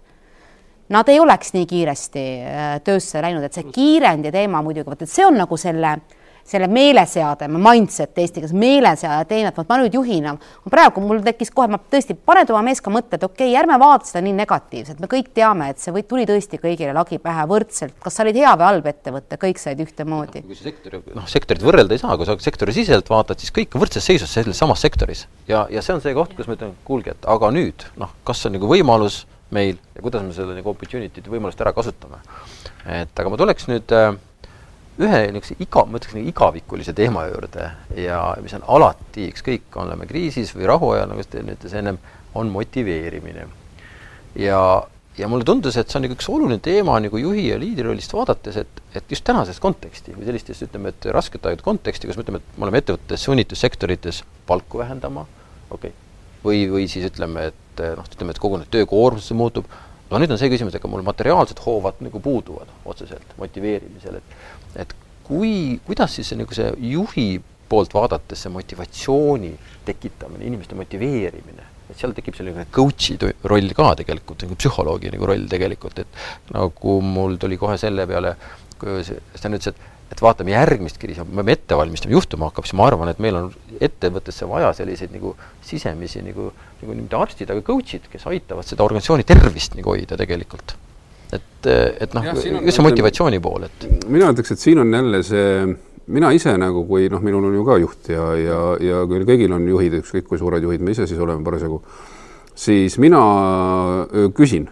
[0.88, 5.10] nad ei oleks nii kiiresti äh, töösse läinud, et see kiirendi teema muidugi, vot et
[5.10, 5.96] see on nagu selle
[6.46, 10.34] selle meeleseade, mindset eesti keeles, meeleseade teemat, vot ma nüüd juhina,
[10.70, 13.78] praegu mul tekkis kohe, ma tõesti, paned oma mees ka mõtte, et okei okay,, ärme
[13.80, 17.46] vaata seda nii negatiivselt, me kõik teame, et see või tuli tõesti kõigile lagi pähe
[17.50, 20.44] võrdselt, kas sa olid hea või halb ettevõte, kõik said ühtemoodi.
[20.46, 23.74] kui sa sektori, noh, sektorit võrrelda ei saa, kui sa sektori siseselt vaatad, siis kõik
[23.74, 26.74] on võrdses seisus selles samas sektoris ja, ja see on see koht, kus ma ütlen,
[26.86, 29.24] kuulge, et aga nüüd noh, kas on nagu võimalus
[29.54, 32.20] meil ja kuidas me seda nagu opportunity'd võimalust ära kasutame.
[32.86, 34.14] et aga ma tuleks nüüd äh,
[35.00, 40.08] ühe niisuguse iga, ma ütleks nagu igavikulise teema juurde ja mis on alati, ükskõik, oleme
[40.10, 42.00] kriisis või rahuajal, nagu te ütles ennem,
[42.34, 43.46] on motiveerimine.
[44.38, 44.60] ja,
[45.18, 48.14] ja mulle tundus, et see on nagu üks oluline teema nagu juhi ja liidri rollist
[48.14, 52.26] vaadates, et, et just tänases konteksti või sellistes, ütleme, et raskete aegade konteksti, kus me
[52.26, 55.26] ütleme, et me oleme ettevõttes sunnitud sektorites palku vähendama,
[55.70, 55.98] okei okay.,
[56.44, 59.68] või, või siis ütleme, et noh, ütleme, et kogu nüüd töökoormus muutub,
[60.10, 64.94] no nüüd on see küsimus, ega mul materiaalsed hoovad nagu puuduvad otseselt motiveerimisel, et et
[65.26, 67.28] kui, kuidas siis see nagu see juhi
[67.70, 69.52] poolt vaadates see motivatsiooni
[69.86, 73.16] tekitamine, inimeste motiveerimine, et seal tekib selline coach'i
[73.50, 78.34] roll ka tegelikult, nagu psühholoogi nagu roll tegelikult, et nagu mul tuli kohe selle peale,
[78.80, 82.74] kui Sten ütles, et et vaatame järgmist kriisi, me peame ette valmistama, juhtuma hakkab, siis
[82.80, 86.48] ma arvan, et meil on ettevõttesse vaja selliseid nagu sisemisi nagu,
[86.80, 90.74] nagu mitte arstid, aga coach'id, kes aitavad seda organisatsiooni tervist nagu hoida tegelikult
[91.36, 91.70] et,
[92.06, 93.86] et noh, just see motivatsiooni pool, et.
[94.08, 95.68] mina ütleks, et siin on jälle see,
[96.10, 99.54] mina ise nagu, kui noh, minul on ju ka juht ja, ja, ja kui kõigil
[99.56, 101.82] on juhid, ükskõik kui suured juhid me ise siis oleme parasjagu,
[102.58, 103.22] siis mina
[104.36, 104.68] küsin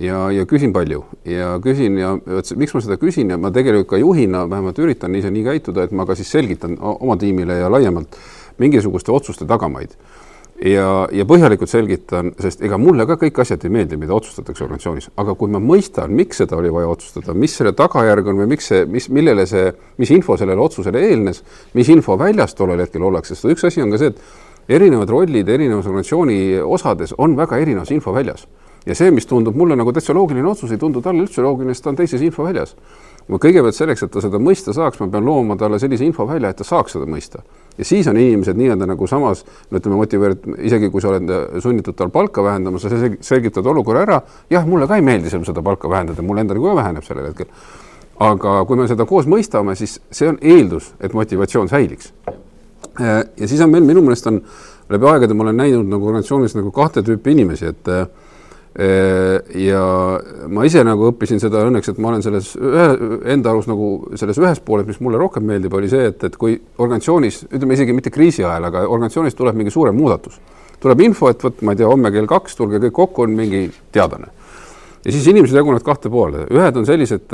[0.00, 3.92] ja, ja küsin palju ja küsin ja vot miks ma seda küsin ja ma tegelikult
[3.94, 7.70] ka juhina vähemalt üritan ise nii käituda, et ma ka siis selgitan oma tiimile ja
[7.72, 8.16] laiemalt
[8.62, 9.94] mingisuguste otsuste tagamaid
[10.64, 15.10] ja, ja põhjalikult selgitan, sest ega mulle ka kõik asjad ei meeldi, mida otsustatakse organisatsioonis,
[15.22, 18.70] aga kui ma mõistan, miks seda oli vaja otsustada, mis selle tagajärg on või miks
[18.70, 21.42] see, mis, millele see, mis info sellele otsusele eelnes,
[21.78, 25.48] mis info väljas tollel hetkel ollakse, sest üks asi on ka see, et erinevad rollid
[25.50, 28.46] erinevas organisatsiooni osades on väga erinevas info väljas
[28.86, 31.86] ja see, mis tundub mulle nagu täitsa loogiline otsus, ei tundu talle üldse loogiline, sest
[31.86, 32.74] ta on teises infoväljas.
[33.28, 36.50] Ma kõigepealt selleks, et ta seda mõista saaks, ma pean looma talle sellise info välja,
[36.52, 37.42] et ta saaks seda mõista.
[37.78, 41.30] ja siis on inimesed nii-öelda nagu samas, no ütleme, motiveeritud, isegi kui sa oled
[41.62, 44.20] sunnitud tal palka vähendama, sa selgitad olukorra ära,
[44.50, 47.46] jah, mulle ka ei meeldi seda palka vähendada, mul endal ka väheneb sellel hetkel.
[48.22, 52.12] aga kui me seda koos mõistame, siis see on eeldus, et motivatsioon säiliks.
[52.98, 54.42] ja siis on meil minu meelest on
[54.92, 57.88] läbi aegade ma olen näinud nagu organisatsioonis nagu kahte tüüpi inimesi, et
[58.72, 59.82] ja
[60.48, 62.86] ma ise nagu õppisin seda õnneks, et ma olen selles ühe,
[63.34, 66.56] enda arust nagu selles ühes pooles, mis mulle rohkem meeldib, oli see, et, et kui
[66.78, 70.38] organisatsioonis, ütleme isegi mitte kriisi ajal, aga organisatsioonis tuleb mingi suurem muudatus,
[70.80, 73.66] tuleb info, et vot ma ei tea, homme kell kaks tulge kõik kokku, on mingi
[73.92, 74.32] teadane.
[75.04, 77.28] ja siis inimesed jagunevad kahte poole, ühed on sellised,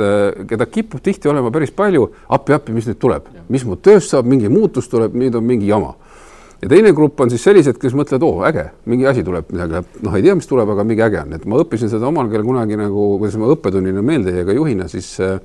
[0.49, 4.51] keda kipub tihti olema päris palju, appi-appi, mis nüüd tuleb, mis mu tööst saab, mingi
[4.51, 5.95] muutus tuleb, nüüd on mingi jama
[6.61, 10.17] ja teine grupp on siis sellised, kes mõtlevad, oo äge, mingi asi tuleb, midagi, noh,
[10.17, 12.79] ei tea, mis tuleb, aga mingi äge on, et ma õppisin seda omal käel kunagi
[12.79, 15.37] nagu, kuidas ma õppetunnina meelde jäi ka juhina, siis äh,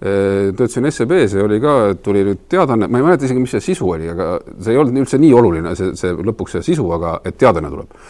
[0.00, 3.90] töötasin SEB-s ja oli ka, tuli nüüd teadaanne, ma ei mäleta isegi, mis see sisu
[3.96, 7.38] oli, aga see ei olnud üldse nii oluline, see, see lõpuks see sisu, aga et
[7.38, 8.00] teadaanne tuleb.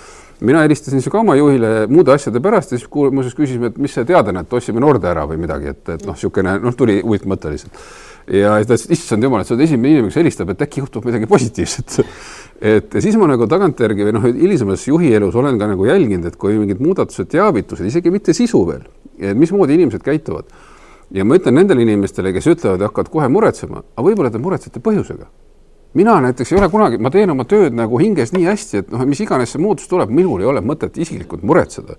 [0.40, 3.90] mina helistasin siis ka oma juhile muude asjade pärast ja siis muuseas küsisime, et mis
[3.90, 7.32] see teadaanne, et ostsime Norde ära või midagi, et, et noh, niisugune noh, tuli huvitav
[7.32, 7.80] mõte lihtsalt
[8.28, 11.06] ja ta ütles, issand jumal, et sa oled esimene inimene, kes helistab, et äkki juhtub
[11.08, 11.98] midagi positiivset.
[12.74, 16.28] et ja siis ma nagu tagantjärgi või noh, hilisemas juhi elus olen ka nagu jälginud,
[16.28, 18.84] et kui mingid muudatused, teavitused, isegi mitte sisu veel,
[19.18, 20.52] et mismoodi inimesed käituvad.
[21.10, 24.80] ja ma ütlen nendele inimestele, kes ütlevad ja hakkavad kohe muretsema, aga võib-olla te muretsete
[24.84, 25.26] põhjusega.
[25.94, 29.06] mina näiteks ei ole kunagi, ma teen oma tööd nagu hinges nii hästi, et noh,
[29.08, 31.96] mis iganes see muutus tuleb, minul ei ole mõtet isiklikult muretseda.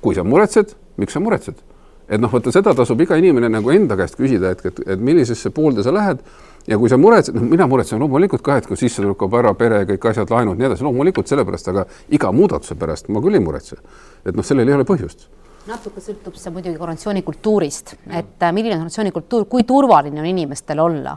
[0.00, 1.75] kui sa muretsed, miks sa muretsed?
[2.08, 5.50] Et noh, vaata seda tasub iga inimene nagu enda käest küsida, et, et, et millisesse
[5.54, 6.22] poolde sa lähed
[6.66, 9.84] ja kui sa muretsed, noh, mina muretsen loomulikult ka, et kui sissetulek kaob ära, pere,
[9.90, 13.80] kõik asjad, laenud, nii edasi, loomulikult sellepärast, aga iga muudatuse pärast ma küll ei muretse.
[14.24, 15.28] et noh, sellel ei ole põhjust
[15.66, 20.28] natuke sõltub see muidugi organisatsiooni kultuurist, et äh, milline on organisatsiooni kultuur, kui turvaline on
[20.30, 21.16] inimestel olla.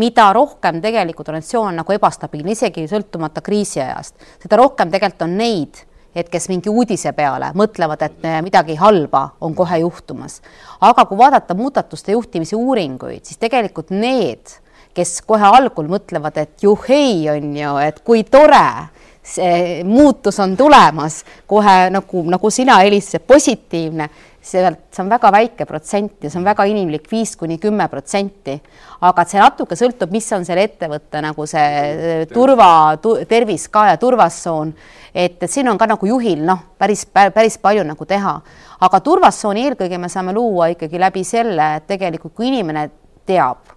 [0.00, 5.84] mida rohkem tegelikult organisatsioon on nagu ebastabiilne, isegi sõltumata kriisiajast, seda rohkem tegelikult on neid
[6.14, 10.40] et kes mingi uudise peale mõtlevad, et midagi halba on kohe juhtumas.
[10.80, 14.58] aga kui vaadata muudatuste juhtimise uuringuid, siis tegelikult need,
[14.94, 18.90] kes kohe algul mõtlevad, et juhhei, on ju, et kui tore,
[19.22, 24.08] see muutus on tulemas, kohe nagu, nagu sina helistasid, positiivne
[24.40, 28.56] sealt, see on väga väike protsent ja see on väga inimlik, viis kuni kümme protsenti.
[29.00, 33.98] aga see natuke sõltub, mis on selle ettevõtte nagu see turva tu,, tervis ka ja
[34.00, 34.72] turvastsoon,
[35.14, 38.40] et, et siin on ka nagu juhil noh, päris, päris palju nagu teha.
[38.80, 42.88] aga turvastsooni eelkõige me saame luua ikkagi läbi selle, et tegelikult kui inimene
[43.28, 43.76] teab,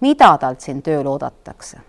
[0.00, 1.80] mida talt siin tööl oodatakse.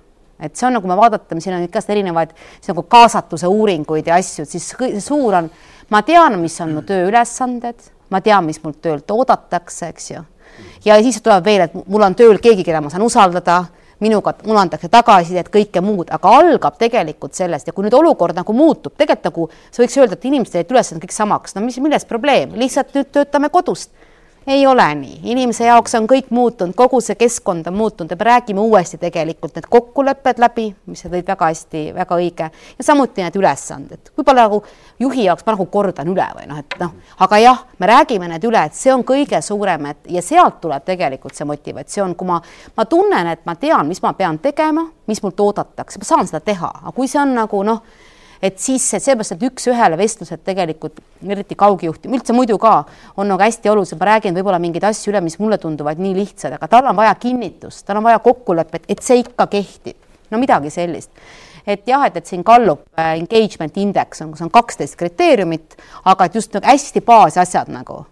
[0.43, 2.33] Et see on nagu me vaatame, siin on igast erinevaid
[2.67, 4.71] nagu kaasatuse uuringuid ja asju, siis
[5.05, 5.49] suur on,
[5.93, 10.25] ma tean, mis on mu tööülesanded, ma tean, mis mult töölt oodatakse, eks ju.
[10.85, 13.63] ja siis tuleb veel, et mul on tööl keegi, keda ma saan usaldada,
[14.03, 17.69] minuga, mulle antakse tagasisidet, kõike muud, aga algab tegelikult sellest.
[17.69, 21.05] Ja kui nüüd olukord nagu muutub, tegelikult nagu sa võiks öelda, et inimesed jäid ülesanded
[21.05, 23.93] kõik samaks, no mis, milles probleem, lihtsalt nüüd töötame kodust
[24.47, 28.11] ei ole nii, inimese jaoks on kõik muutunud, kogu see keskkond on muutunud.
[28.11, 32.49] Ja me räägime uuesti tegelikult need kokkulepped läbi, mis sa tõid väga hästi, väga õige,
[32.77, 34.63] ja samuti need ülesanded, võib-olla nagu
[34.99, 38.47] juhi jaoks ma nagu kordan üle või noh, et noh, aga jah, me räägime need
[38.49, 42.41] üle, et see on kõige suurem, et ja sealt tuleb tegelikult see motivatsioon, kui ma,
[42.77, 46.43] ma tunnen, et ma tean, mis ma pean tegema, mis mult oodatakse, ma saan seda
[46.43, 48.11] teha, aga kui see on nagu noh
[48.43, 52.75] et siis seepärast, et üks-ühele vestlused tegelikult, eriti kaugjuhtim, üldse muidu ka,
[53.17, 56.57] on nagu hästi olulised, ma räägin võib-olla mingeid asju üle, mis mulle tunduvad nii lihtsad,
[56.57, 59.99] aga tal on vaja kinnitust, tal on vaja kokkulepet, et see ikka kehtib.
[60.31, 61.11] no midagi sellist
[61.67, 65.77] et jah, et, et siin Gallup äh, engagement index on, kus on kaksteist kriteeriumit,
[66.11, 68.05] aga et just nagu hästi baasasjad nagu.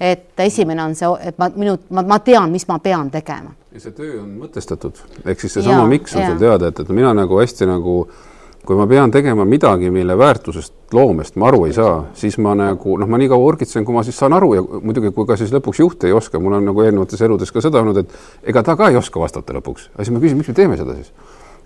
[0.00, 3.54] et esimene on see, et ma, minu, ma, ma tean, mis ma pean tegema.
[3.72, 7.14] ja see töö on mõtestatud, ehk siis seesama miks on sul teada, et, et mina
[7.16, 8.31] nagu hästi nagu äh,
[8.66, 12.96] kui ma pean tegema midagi, mille väärtusest, loomest ma aru ei saa, siis ma nagu
[13.00, 15.50] noh, ma nii kaua urgitsen, kui ma siis saan aru ja muidugi, kui ka siis
[15.54, 18.76] lõpuks juht ei oska, mul on nagu eelnevates eludes ka seda olnud, et ega ta
[18.78, 21.10] ka ei oska vastata lõpuks, aga siis ma küsin, miks me teeme seda siis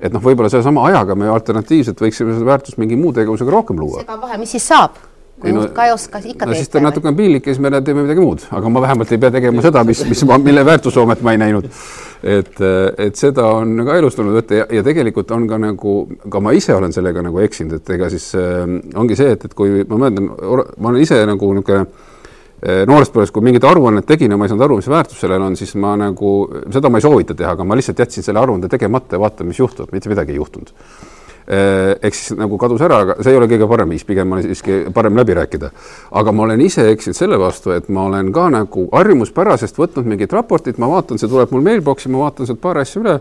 [0.00, 4.02] et noh, võib-olla sellesama ajaga me alternatiivselt võiksime seda väärtust mingi muu tegevusega rohkem luua.
[4.02, 4.98] segav vahe, mis siis saab?
[5.40, 6.62] kui no, ka ei oska, ikka no, teete.
[6.62, 9.20] siis ta natuke on piinlik ja siis me teeme midagi muud, aga ma vähemalt ei
[9.20, 11.68] pea tegema seda, mis, mis ma, mille väärtusloomet ma ei näinud.
[12.22, 12.60] Et,
[12.98, 15.94] et seda on ka elus tulnud võtta ja, ja tegelikult on ka nagu,
[16.32, 18.64] ka ma ise olen sellega nagu eksinud, et ega siis äh,
[18.96, 23.34] ongi see, et, et kui ma mäletan, ma olen ise nagu niisugune äh, noorest põlvest,
[23.34, 25.96] kui mingit aruannet tegin ja ma ei saanud aru, mis väärtus sellel on, siis ma
[26.00, 26.38] nagu,
[26.72, 29.60] seda ma ei soovita teha, aga ma lihtsalt jätsin selle aruande tegemata ja vaatan, mis
[29.60, 30.72] juhtub, mitte midagi ei juhtunud
[31.46, 34.78] ehk siis nagu kadus ära, aga see ei ole kõige parem viis, pigem on siiski
[34.94, 35.70] parem läbi rääkida.
[36.10, 40.32] aga ma olen ise eksinud selle vastu, et ma olen ka nagu harjumuspärasest võtnud mingit
[40.32, 43.20] raportit, ma vaatan, see tuleb mul mailbox'i, ma vaatan sealt paar asja üle,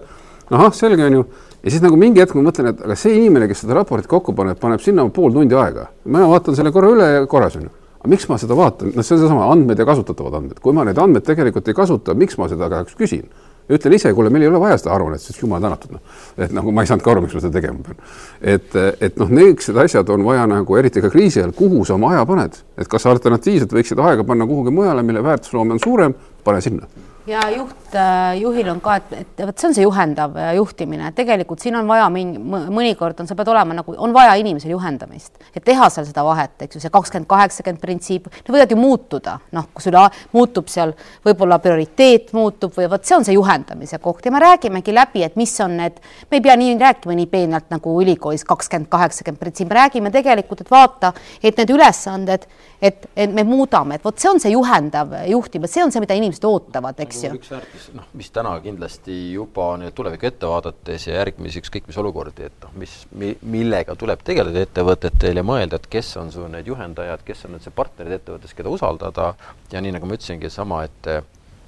[0.49, 1.23] ahah, selge on ju,
[1.61, 4.33] ja siis nagu mingi hetk ma mõtlen, et aga see inimene, kes seda raportit kokku
[4.33, 5.89] paneb, paneb sinna pool tundi aega.
[6.05, 7.73] mina vaatan selle korra üle ja korras on ju
[8.05, 10.83] aga miks ma seda vaatan, noh, see on seesama andmed ja kasutatavad andmed, kui ma
[10.85, 13.25] neid andmeid tegelikult ei kasuta, miks ma seda kahjuks küsin?
[13.69, 16.19] Ütlen ise, kuule, meil ei ole vaja seda aruannet, sest jumal tänatud, noh.
[16.37, 17.97] et nagu ma ei saanud ka aru, miks ma seda tegema pean.
[18.41, 22.13] et, et noh, niisugused asjad on vaja nagu eriti ka kriisi ajal, kuhu sa oma
[22.13, 26.61] aja paned, et kas alternatiivselt võiksid aega panna kuhugi mujale, mille väärtusloome on suurem, pane
[26.61, 26.89] sinna
[27.27, 31.09] ja juht, äh, juhil on ka, et, et vot see on see juhendav äh, juhtimine,
[31.17, 35.39] tegelikult siin on vaja mingi, mõnikord on, sa pead olema nagu, on vaja inimesel juhendamist,
[35.49, 39.37] et teha seal seda vahet, eks ju, see kakskümmend, kaheksakümmend printsiip, need võivad ju muutuda,
[39.57, 39.97] noh, kui sul
[40.35, 40.93] muutub seal
[41.25, 44.25] võib-olla prioriteet muutub või vot see on see juhendamise koht.
[44.25, 45.97] Ja me räägimegi läbi, et mis on need,
[46.29, 50.61] me ei pea nii rääkima nii peenelt nagu ülikoolis kakskümmend, kaheksakümmend printsiip, me räägime tegelikult,
[50.61, 52.45] et vaata, et need ülesanded,
[52.81, 56.17] et, et me muudame, et vot see on see juhendav juhtimine, see on see, mida
[56.17, 57.39] inimesed ootavad, eks eks ju.
[57.39, 61.99] üks väärtus, noh, mis täna kindlasti juba nüüd tulevikku ette vaadates ja järgmisi ükskõik mis
[62.01, 66.47] olukordi, et noh, mis mi,, millega tuleb tegeleda ettevõtetel ja mõelda, et kes on su
[66.51, 69.33] need juhendajad, kes on nüüd see partnerid ettevõttes, keda usaldada
[69.71, 71.11] ja nii nagu ma ütlesingi, sama, et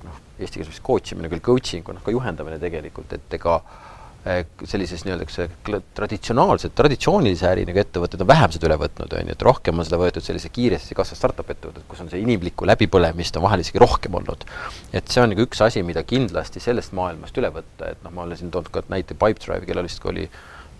[0.05, 3.61] noh, eesti keeles vist coach imine küll coaching on, noh ka juhendamine tegelikult, et ega
[4.67, 5.47] sellises nii-öelda see
[5.97, 9.87] traditsionaalsed, traditsioonilise äri nagu ettevõtted on vähem seda üle võtnud, on ju, et rohkem on
[9.87, 13.81] seda võetud sellise kiiresti kasvav startup ettevõtted, kus on see inimlikku läbipõlemist on vahel isegi
[13.83, 14.45] rohkem olnud.
[14.91, 18.25] et see on nagu üks asi, mida kindlasti sellest maailmast üle võtta, et noh, ma
[18.25, 20.27] olen siin toonud ka näite Pipedrive, kellel vist oli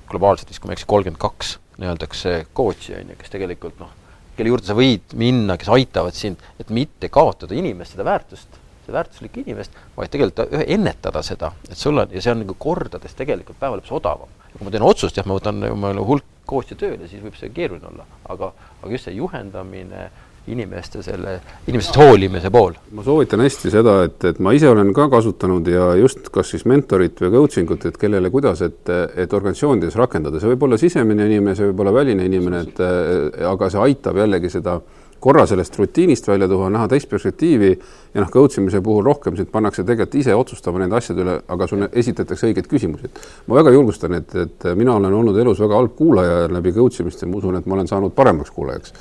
[0.10, 2.12] globaalselt vist, kui ma ei eksi, kolmkümmend kaks nii-öelda
[2.58, 3.92] coach'i on ju, kes tegelikult noh,
[4.38, 9.02] kelle juurde sa võid minna, kes aitavad sind, et mitte kaotada inimest seda väärtust seda
[9.02, 13.60] väärtuslikku inimest, vaid tegelikult ennetada seda, et sul on ja see on nagu kordades tegelikult
[13.60, 14.32] päeva lõpuks odavam.
[14.54, 17.90] kui ma teen otsust, jah, ma võtan omale hulk koostöö tööle, siis võib see keeruline
[17.92, 20.08] olla, aga, aga just see juhendamine,
[20.48, 21.34] inimeste selle,
[21.68, 22.78] inimestest hoolimise pool.
[22.96, 26.64] ma soovitan hästi seda, et, et ma ise olen ka kasutanud ja just kas siis
[26.64, 31.28] mentorit või coaching ut, et kellele, kuidas, et, et organisatsioonides rakendada, see võib olla sisemine
[31.28, 35.78] inimene, see võib olla väline inimene, et aga see aitab jällegi seda äh, korra sellest
[35.80, 40.20] rutiinist välja tuua, näha teist perspektiivi ja noh, coach imise puhul rohkem sind pannakse tegelikult
[40.22, 43.10] ise otsustama nende asjade üle, aga sulle esitatakse õigeid küsimusi.
[43.48, 47.22] ma väga julgustan, et, et mina olen olnud elus väga halb kuulaja läbi coach imist
[47.22, 48.94] ja ma usun, et ma olen saanud paremaks kuulajaks.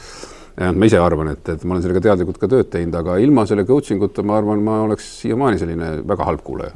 [0.60, 3.46] ja ma ise arvan, et, et ma olen sellega teadlikult ka tööd teinud, aga ilma
[3.46, 6.72] selle coaching uta ma arvan, ma oleks siiamaani selline väga halb kuulaja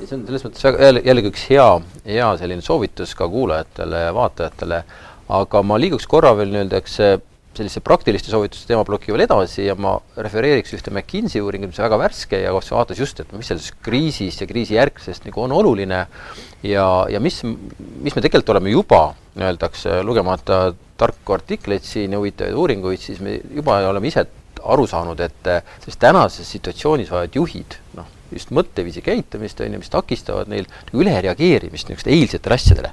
[0.00, 1.68] ja see on selles mõttes väga jälle, jällegi üks hea,
[2.06, 4.80] hea selline soovitus ka kuulajatele ja vaatajatele,
[5.38, 6.98] aga ma liiguks korra veel nii-öelda, eks
[7.58, 11.98] sellise praktiliste soovituste teemaploki veel edasi ja ma refereeriks ühte McKinsey uuringut, mis on väga
[12.00, 16.04] värske ja kus vaatas just, et mis selles kriisis ja kriisijärgsest nagu on oluline
[16.66, 19.02] ja, ja mis, mis me tegelikult oleme juba,
[19.38, 20.64] öeldakse, lugemata
[20.98, 24.26] tarku artikleid siin ja huvitavaid uuringuid, siis me juba oleme ise
[24.64, 25.48] aru saanud, et
[25.82, 31.90] selles tänases situatsioonis vajavad juhid, noh, just mõtteviisi käitumist, on ju, mis takistavad neil ülereageerimist
[31.90, 32.92] niisuguste eilsetele asjadele.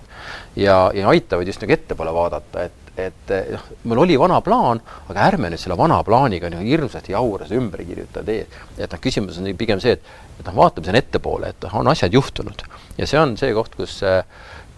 [0.56, 4.82] ja, ja aitavad just nagu ettepoole vaadata, et et eh, noh, mul oli vana plaan,
[5.10, 8.48] aga ärme nüüd selle vana plaaniga nagu hirmsasti jaura seda ümber kirjutada tee.
[8.78, 12.14] et noh, küsimus on pigem see, et, et noh, vaatame sinna ettepoole, et on asjad
[12.14, 12.66] juhtunud.
[12.98, 14.02] Ja see on see koht, kus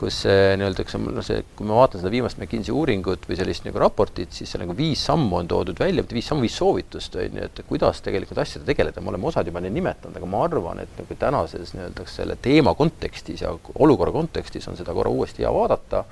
[0.03, 3.79] kus nii-öelda, eks noh, see, kui ma vaatan seda viimast McKinsey uuringut või sellist nagu
[3.81, 7.47] raportit, siis seal nagu viis sammu on toodud välja, viis sammu, viis soovitust, on ju,
[7.47, 10.99] et kuidas tegelikult asjadega tegeleda, me oleme osad juba neid nimetanud, aga ma arvan, et
[10.99, 13.53] nagu tänases nii-öelda selle teema kontekstis ja
[13.85, 16.03] olukorra kontekstis on seda korra uuesti hea vaadata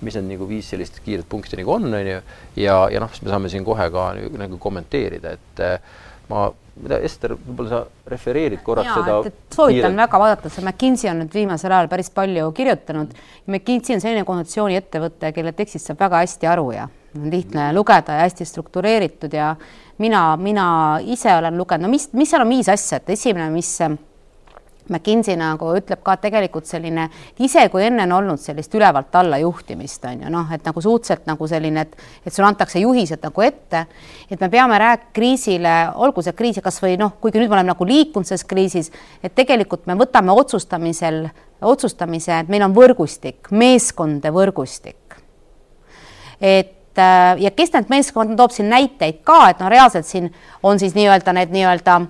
[0.00, 2.18] mis need nagu viis sellist kiiret punkti nagu on, on ju,
[2.60, 5.94] ja, ja noh, siis me saame siin kohe ka nagu, kommenteerida, et eh,
[6.30, 6.48] ma,
[6.80, 9.34] mida Ester, võib-olla sa refereerid korraks Jaa, seda.
[9.54, 10.00] soovitan kiiret...
[10.02, 13.14] väga vaadata, see McKinsey on nüüd viimasel ajal päris palju kirjutanud.
[13.46, 18.24] McKinsey on selline konsultatsiooniettevõte, kelle tekstist saab väga hästi aru ja on lihtne lugeda ja
[18.26, 19.54] hästi struktureeritud ja
[19.98, 20.66] mina, mina
[21.06, 23.70] ise olen lugenud, no mis, mis seal on viis asja, et esimene, mis
[24.88, 27.06] McKinsey nagu ütleb ka, et tegelikult selline,
[27.40, 31.24] isegi kui enne on olnud sellist ülevalt alla juhtimist, on ju, noh, et nagu suhteliselt
[31.30, 31.94] nagu selline, et,
[32.26, 33.86] et sulle antakse juhised nagu ette,
[34.28, 35.72] et me peame rääk-, kriisile,
[36.04, 38.92] olgu see kriis kas või noh, kuigi nüüd me oleme nagu liikunud selles kriisis,
[39.24, 41.24] et tegelikult me võtame otsustamisel,
[41.64, 45.16] otsustamise, et meil on võrgustik, meeskondade võrgustik.
[46.40, 50.28] et äh, ja kes need meeskond, toob siin näiteid ka, et noh, reaalselt siin
[50.62, 52.02] on siis nii-öelda need nii-öelda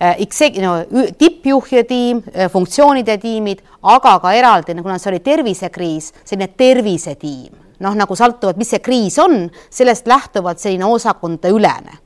[0.00, 0.16] Äh,
[0.62, 0.76] no,
[1.18, 7.98] tippjuhide tiim, äh, funktsioonide tiimid, aga ka eraldi, kuna see oli tervisekriis, selline tervisetiim, noh,
[7.98, 11.98] nagu sõltuvalt, mis see kriis on, sellest lähtuvalt selline osakondadeülene.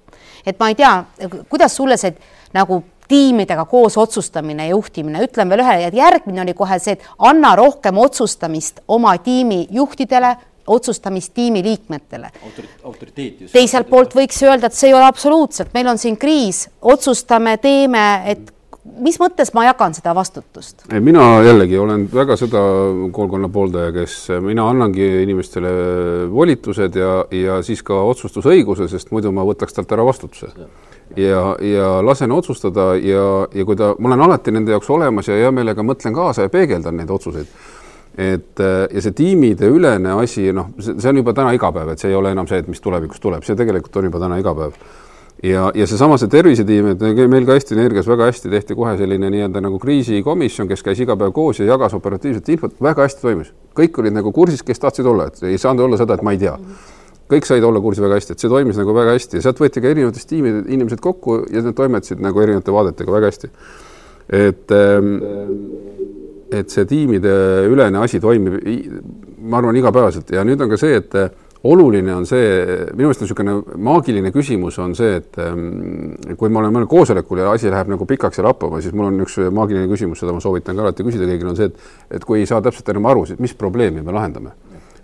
[0.47, 1.05] et ma ei tea,
[1.49, 2.13] kuidas sulle see
[2.53, 7.07] nagu tiimidega koos otsustamine ja juhtimine, ütlen veel ühe, et järgmine oli kohe see, et
[7.19, 10.35] anna rohkem otsustamist oma tiimi juhtidele,
[10.67, 12.31] otsustamist tiimi liikmetele
[13.53, 18.05] teiselt poolt võiks öelda, et see ei ole absoluutselt, meil on siin kriis, otsustame, teeme,
[18.33, 18.55] et
[18.85, 20.85] mis mõttes ma jagan seda vastutust?
[21.01, 22.63] mina jällegi olen väga seda
[23.15, 25.71] koolkonna pooldaja, kes mina annangi inimestele
[26.33, 30.53] volitused ja, ja siis ka otsustusõiguse, sest muidu ma võtaks talt ära vastutuse.
[31.17, 35.41] ja, ja lasen otsustada ja, ja kui ta, ma olen alati nende jaoks olemas ja
[35.41, 37.49] hea meelega mõtlen kaasa ja peegeldan neid otsuseid
[38.19, 42.19] et ja see tiimide ülene asi, noh, see on juba täna igapäev, et see ei
[42.19, 44.77] ole enam see, et mis tulevikus tuleb, see tegelikult on juba täna igapäev
[45.43, 49.31] ja, ja seesama see tervisetiim, et meil ka Eesti Energias väga hästi tehti kohe selline
[49.33, 53.53] nii-öelda nagu kriisikomisjon, kes käis iga päev koos ja jagas operatiivset infot, väga hästi toimis.
[53.75, 56.39] kõik olid nagu kursis, kes tahtsid olla, et ei saanud olla seda, et ma ei
[56.39, 56.57] tea.
[57.31, 59.83] kõik said olla kursis väga hästi, et see toimis nagu väga hästi ja sealt võeti
[59.83, 63.51] ka erinevatest tiimide inimesed kokku ja nad toimetasid nagu erinevate vaadetega väga hästi.
[64.29, 65.17] et ähm,
[66.61, 67.33] et see tiimide
[67.71, 68.61] ülene asi toimib,
[69.45, 71.17] ma arvan, igapäevaselt ja nüüd on ka see, et
[71.65, 72.49] oluline on see,
[72.93, 73.55] minu meelest on niisugune
[73.87, 78.09] maagiline küsimus on see, et ähm, kui ma olen mõnel koosolekul ja asi läheb nagu
[78.09, 81.29] pikaks ja lappama, siis mul on üks maagiline küsimus, seda ma soovitan ka alati küsida
[81.31, 84.13] kõigil, on see, et et kui ei saa täpselt enam aru, siis mis probleemi me
[84.13, 84.53] lahendame.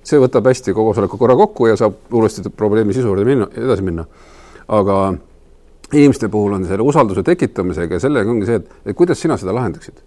[0.05, 4.05] see võtab hästi koosoleku korra kokku ja saab uuesti probleemi sisu juurde minna, edasi minna.
[4.69, 5.01] aga
[5.93, 9.57] inimeste puhul on selle usalduse tekitamisega ja sellega ongi see, et, et kuidas sina seda
[9.57, 10.05] lahendaksid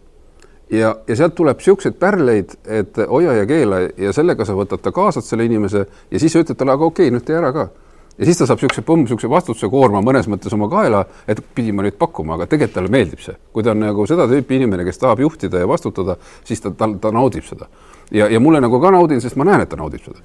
[0.74, 4.94] ja, ja sealt tuleb niisuguseid pärleid, et hoia ja keela ja sellega sa võtad ta
[4.96, 7.68] kaasad selle inimese ja siis sa ütled talle, aga okei okay,, nüüd tee ära ka.
[8.18, 11.74] ja siis ta saab niisuguse pomm, niisuguse vastutuse koorma mõnes mõttes oma kaela, et pidi
[11.74, 13.36] ma nüüd pakkuma, aga tegelikult talle meeldib see.
[13.54, 16.90] kui ta on nagu seda tüüpi inimene, kes tahab juhtida ja vastutada, siis ta, ta,
[17.02, 17.70] ta naudib seda.
[18.12, 20.22] ja, ja mulle nagu ka naudin, sest ma näen, et ta naudib seda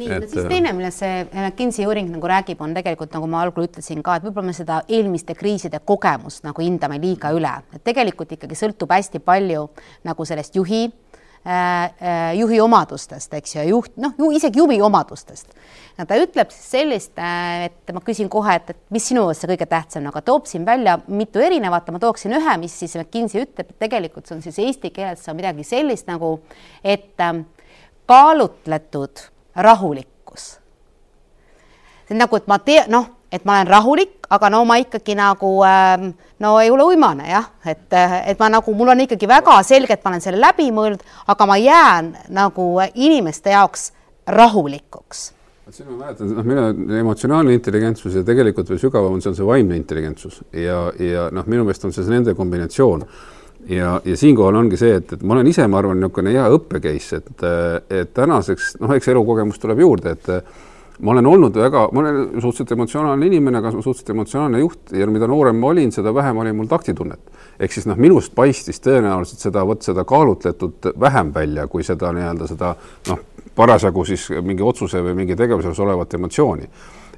[0.00, 3.42] nii, no siis äh, teine, millest see McKinsey uuring nagu räägib, on tegelikult nagu ma
[3.46, 7.84] algul ütlesin ka, et võib-olla me seda eelmiste kriiside kogemust nagu hindame liiga üle, et
[7.86, 9.66] tegelikult ikkagi sõltub hästi palju
[10.08, 15.54] nagu sellest juhi äh, äh, juhi omadustest, eks ju, juht, noh, ju isegi juhi omadustest.
[15.98, 19.52] no ta ütleb siis sellist, et ma küsin kohe, et, et mis sinu arust see
[19.52, 23.72] kõige tähtsam, aga toob siin välja mitu erinevat, ma tooksin ühe, mis siis McKinsey ütleb,
[23.74, 26.38] et tegelikult see on siis eesti keeles on midagi sellist nagu,
[26.86, 27.18] et
[28.08, 29.28] kaalutletud
[29.58, 30.58] rahulikkus.
[32.10, 36.12] nagu, et ma tea, noh, et ma olen rahulik, aga no ma ikkagi nagu ähm,
[36.40, 40.04] no ei ole uimane jah, et, et ma nagu, mul on ikkagi väga selge, et
[40.04, 43.90] ma olen selle läbi mõelnud, aga ma jään nagu inimeste jaoks
[44.28, 45.32] rahulikuks.
[45.68, 49.44] Vot siin ma mäletan, noh, minu emotsionaalne intelligentsus ja tegelikult veel sügavam on seal see
[49.44, 50.40] vaimne intelligentsus.
[50.56, 53.04] Ja, ja noh, minu meelest on see nende kombinatsioon
[53.66, 56.80] ja, ja siinkohal ongi see, et, et ma olen ise, ma arvan, niisugune hea õppe
[56.84, 57.44] case, et,
[57.90, 60.30] et tänaseks, noh, eks elukogemus tuleb juurde, et
[60.98, 65.28] ma olen olnud väga, ma olen suhteliselt emotsionaalne inimene, aga suhteliselt emotsionaalne juht ja mida
[65.30, 67.20] noorem ma olin, seda vähem oli mul taktitunnet.
[67.60, 72.46] ehk siis noh, minust paistis tõenäoliselt seda, vot seda kaalutletud vähem välja, kui seda nii-öelda
[72.46, 72.74] seda
[73.08, 76.68] noh, parasjagu siis mingi otsuse või mingi tegevuse osas olevat emotsiooni.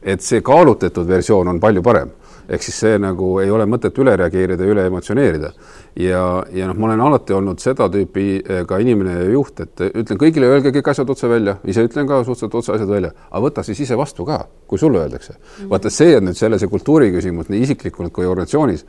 [0.02, 2.12] et see kaalutletud versioon on palju parem
[2.50, 5.52] ehk siis see nagu ei ole mõtet üle reageerida ja üle emotsioneerida.
[6.02, 6.22] ja,
[6.54, 10.18] ja noh, ma olen alati olnud seda tüüpi eh, ka inimene ja juht, et ütlen
[10.20, 13.64] kõigile, öelge kõik asjad otse välja, ise ütlen ka suhteliselt otse asjad välja, aga võta
[13.66, 15.40] siis ise vastu ka, kui sulle öeldakse mm.
[15.40, 15.70] -hmm.
[15.70, 18.86] vaata, see on nüüd selle, see kultuuri küsimus nii isiklikult kui organisatsioonis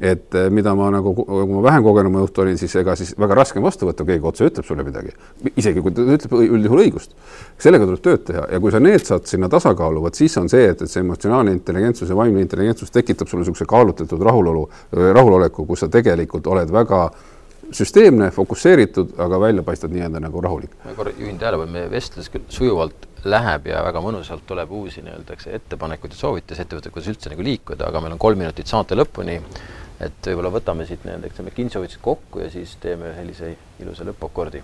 [0.00, 3.36] et eh, mida ma nagu, kui ma vähem kogenuma juht olin, siis ega siis väga
[3.38, 5.12] raske on vastu võtta, keegi otse ütleb sulle midagi.
[5.56, 7.12] isegi kui ta ütleb üldjuhul õigust.
[7.58, 10.70] sellega tuleb tööd teha ja kui sa need saad sinna tasakaalu, vot siis on see,
[10.72, 15.84] et, et see emotsionaalne intelligentsus ja vaimne intelligentsus tekitab sulle niisuguse kaalutletud rahulolu, rahuloleku, kus
[15.84, 17.04] sa tegelikult oled väga
[17.72, 20.74] süsteemne, fokusseeritud, aga välja paistad nii-öelda nagu rahulik.
[20.84, 25.36] ma korra juhin tähelepanu, meie vestlus küll sujuvalt läheb ja väga mõnusalt tuleb uusi nii-öelda
[25.58, 29.38] ettepanekuid ja soovitusi ettevõttele, kuidas üldse nagu liikuda, aga meil on kolm minutit saate lõpuni
[30.02, 34.62] et võib-olla võtame siit need, eks McKinsey võtsid kokku ja siis teeme sellise ilusa lõppakordi.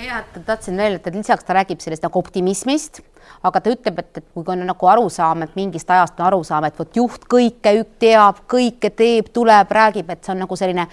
[0.00, 3.02] jah, et tahtsin veel, et lisaks ta räägib sellest nagu optimismist,
[3.46, 6.78] aga ta ütleb, et, et kui on nagu arusaam, et mingist ajast on arusaam, et
[6.78, 10.86] vot juht kõike teab, kõike teeb, tuleb, räägib, et see on nagu selline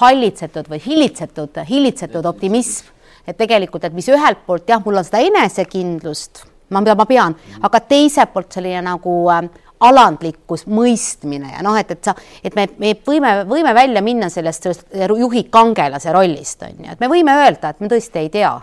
[0.00, 2.92] hallitsetud või hillitsetud, hillitsetud optimism,
[3.26, 7.34] et tegelikult, et mis ühelt poolt jah, mul on seda enesekindlust, ma, mida ma pean,
[7.66, 9.48] aga teiselt poolt selline nagu äh,
[9.80, 12.14] alandlikkus, mõistmine ja noh, et, et sa,
[12.44, 17.02] et me, me võime, võime välja minna sellest, sellest juhi kangelase rollist, on ju, et
[17.02, 18.54] me võime öelda, et me tõesti ei tea,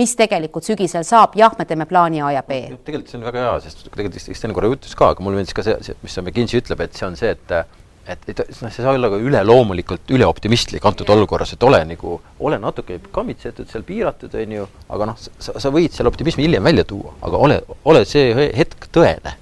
[0.00, 2.66] mis tegelikult sügisel saab, jah, me teeme plaani A ja B.
[2.84, 5.64] tegelikult see on väga hea, sest tegelikult Sten korra jutus ka, aga mulle meeldis ka
[5.66, 7.58] see, see, mis McKinsey ütleb, et see on see, et
[8.06, 12.20] et, et noh, see ei saa olla ka üleloomulikult üleoptimistlik antud olukorras, et ole nagu,
[12.38, 16.70] ole natuke kammitsetud seal, piiratud, on ju, aga noh, sa, sa võid selle optimismi hiljem
[16.70, 17.58] välja tuua, aga ole,
[17.90, 19.34] ole see hetk tõene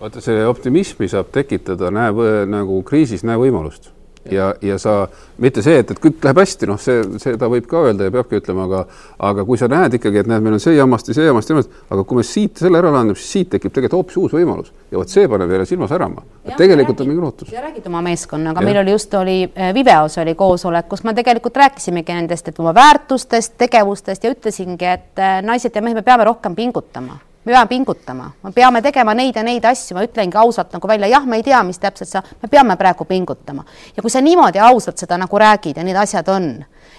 [0.00, 2.12] vaata, see optimismi saab tekitada, näe
[2.50, 3.92] nagu kriisis, näe võimalust.
[4.30, 5.06] ja, ja sa,
[5.40, 8.36] mitte see, et, et kõik läheb hästi, noh, see, seda võib ka öelda ja peabki
[8.36, 8.82] ütlema, aga
[9.30, 11.56] aga kui sa näed ikkagi, et näed, meil on see jamasti, see jamasti,
[11.88, 15.00] aga kui me siit selle ära lahendame, siis siit tekib tegelikult hoopis uus võimalus ja
[15.00, 16.26] vot see paneb jälle silma särama.
[16.50, 17.54] tegelikult räägid, on mingi lootus.
[17.56, 21.56] ja räägid oma meeskonnaga, meil oli just oli äh, Viveos oli koosolek, kus me tegelikult
[21.56, 26.28] rääkisimegi nendest, et oma väärtustest, tegevustest ja ütlesingi, et äh, naised ja mehed, me peame
[26.28, 30.74] rohkem pingutama me peame pingutama, me peame tegema neid ja neid asju, ma ütlengi ausalt
[30.76, 33.64] nagu välja, jah, me ei tea, mis täpselt sa, me peame praegu pingutama.
[33.96, 36.52] ja kui sa niimoodi ausalt seda nagu räägid ja need asjad on,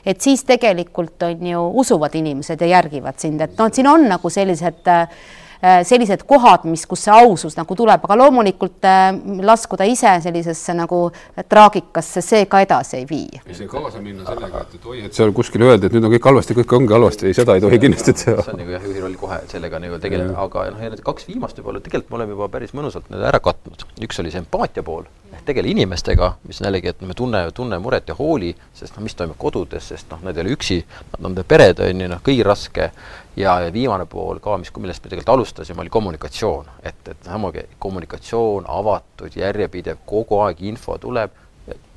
[0.05, 4.07] et siis tegelikult on ju usuvad inimesed ja järgivad sind, et noh, et siin on
[4.09, 5.21] nagu sellised äh,
[5.61, 9.11] sellised kohad, mis, kus see ausus nagu tuleb, aga loomulikult äh,
[9.45, 11.03] laskuda ise sellisesse nagu
[11.49, 13.41] traagikasse, see ka edasi ei vii.
[13.45, 16.15] ei see kaasa minna sellega, et, et oi, et seal kuskil öeldi, et nüüd on
[16.15, 18.41] kõik halvasti, kõik ongi halvasti, ei, seda ei tohi kindlasti teha.
[18.41, 21.29] see on nagu jah, juhi roll kohe sellega nagu tegeleda, aga noh, ja need kaks
[21.29, 23.85] viimast võib-olla tegelikult me oleme juba päris mõnusalt need ära katnud.
[24.01, 27.79] üks oli see empaatia pool ehk tegele inimestega, mis on jällegi, et me tunne, tunne
[27.81, 30.81] muret ja hooli, sest noh, mis toimub kodudes, sest noh, nad ei ole üksi,
[31.17, 32.91] nad on pered, on ju, noh, kõigil raske,
[33.35, 36.65] ja, viimane pool ka, mis, millest me tegelikult alustasime, oli kommunikatsioon.
[36.83, 41.31] et, et samamoodi kommunikatsioon, avatud, järjepidev, kogu aeg info tuleb,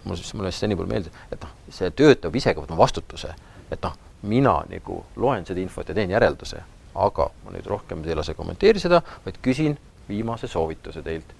[0.05, 3.35] mulle siis, mulle seni pole meeldinud, et noh, see töötaja peab ise võtma vastutuse,
[3.71, 6.63] et noh, mina nagu loen seda infot ja teen järelduse,
[6.95, 9.77] aga ma nüüd rohkem ei lase kommenteeri seda, vaid küsin
[10.09, 11.33] viimase soovituse teilt.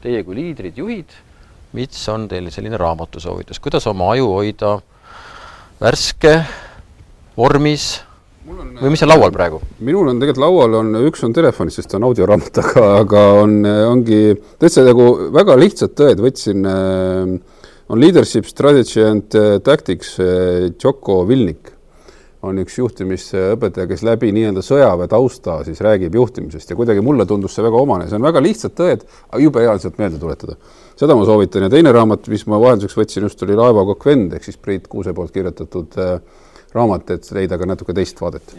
[0.00, 1.12] Teie kui liidrid, juhid
[1.74, 4.76] mis on teil selline raamatusoovitus, kuidas oma aju hoida
[5.80, 6.34] värske,
[7.36, 7.96] vormis
[8.48, 9.60] on, või mis on laual praegu?
[9.84, 13.58] minul on tegelikult laual on, üks on telefonis, sest ta on audioraamat, aga, aga on,
[13.90, 14.22] ongi
[14.62, 21.22] täitsa nagu väga lihtsad tõed, võtsin äh,, on Leadership Strategy and äh, Tactics äh,, Joko
[21.28, 21.74] Vilnik
[22.44, 27.56] on üks juhtimisõpetaja, kes läbi nii-öelda sõjaväe tausta siis räägib juhtimisest ja kuidagi mulle tundus
[27.56, 30.58] see väga omane, see on väga lihtsad tõed, aga jube hea on sealt meelde tuletada.
[31.00, 34.44] seda ma soovitan ja teine raamat, mis ma vahelduseks võtsin just, oli Laevakokk vend ehk
[34.44, 36.18] siis Priit Kuuse poolt kirjutatud äh,
[36.74, 38.54] raamat, et leida ka natuke teist vaadet.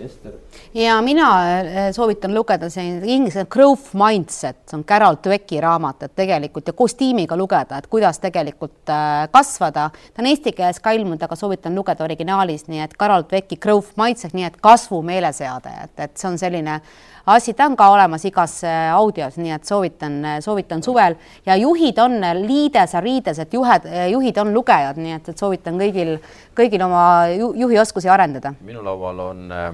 [0.73, 6.15] ja mina äh, soovitan lugeda selline inglise growth mindset, see on Carol Dwecki raamat, et
[6.15, 9.89] tegelikult ja koos tiimiga lugeda, et kuidas tegelikult äh, kasvada.
[10.13, 13.97] ta on eesti keeles ka ilmunud, aga soovitan lugeda originaalis, nii et Carol Dwecki growth
[13.99, 16.79] mindset, nii et kasvu meeleseade, et, et see on selline
[17.25, 21.17] asi, ta on ka olemas igas äh, audios, nii et soovitan, soovitan suvel.
[21.45, 25.79] Ja juhid on liides ja riides, et juhed, juhid on lugejad, nii et, et soovitan
[25.81, 26.15] kõigil,
[26.57, 27.03] kõigil oma
[27.33, 28.53] juhi oskusi arendada.
[28.61, 29.73] minu laual on äh,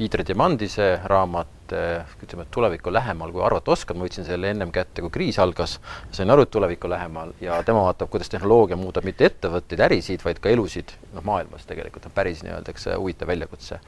[0.00, 4.72] Piiter Diamandise raamat äh, ütleme, et tulevikku lähemal, kui arvata oskad, ma võtsin selle ennem
[4.72, 5.74] kätte, kui kriis algas,
[6.16, 7.34] sain aru, et tulevikku lähemal.
[7.44, 10.96] Ja tema vaatab, kuidas tehnoloogia muudab mitte ettevõtteid, ärisid, vaid ka elusid.
[11.12, 13.80] Noh, maailmas tegelikult on päris nii-öelda üks huvitav väljakutse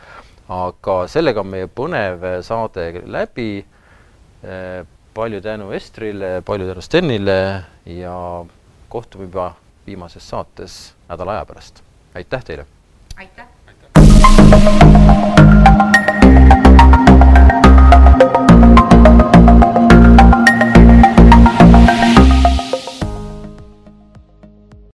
[0.53, 3.65] aga sellega on meie põnev saade läbi.
[5.15, 8.45] palju tänu Estrile, palju tänu Stenile ja
[8.89, 9.53] kohtume juba
[9.87, 11.83] viimases saates nädala aja pärast.
[12.15, 12.67] aitäh teile!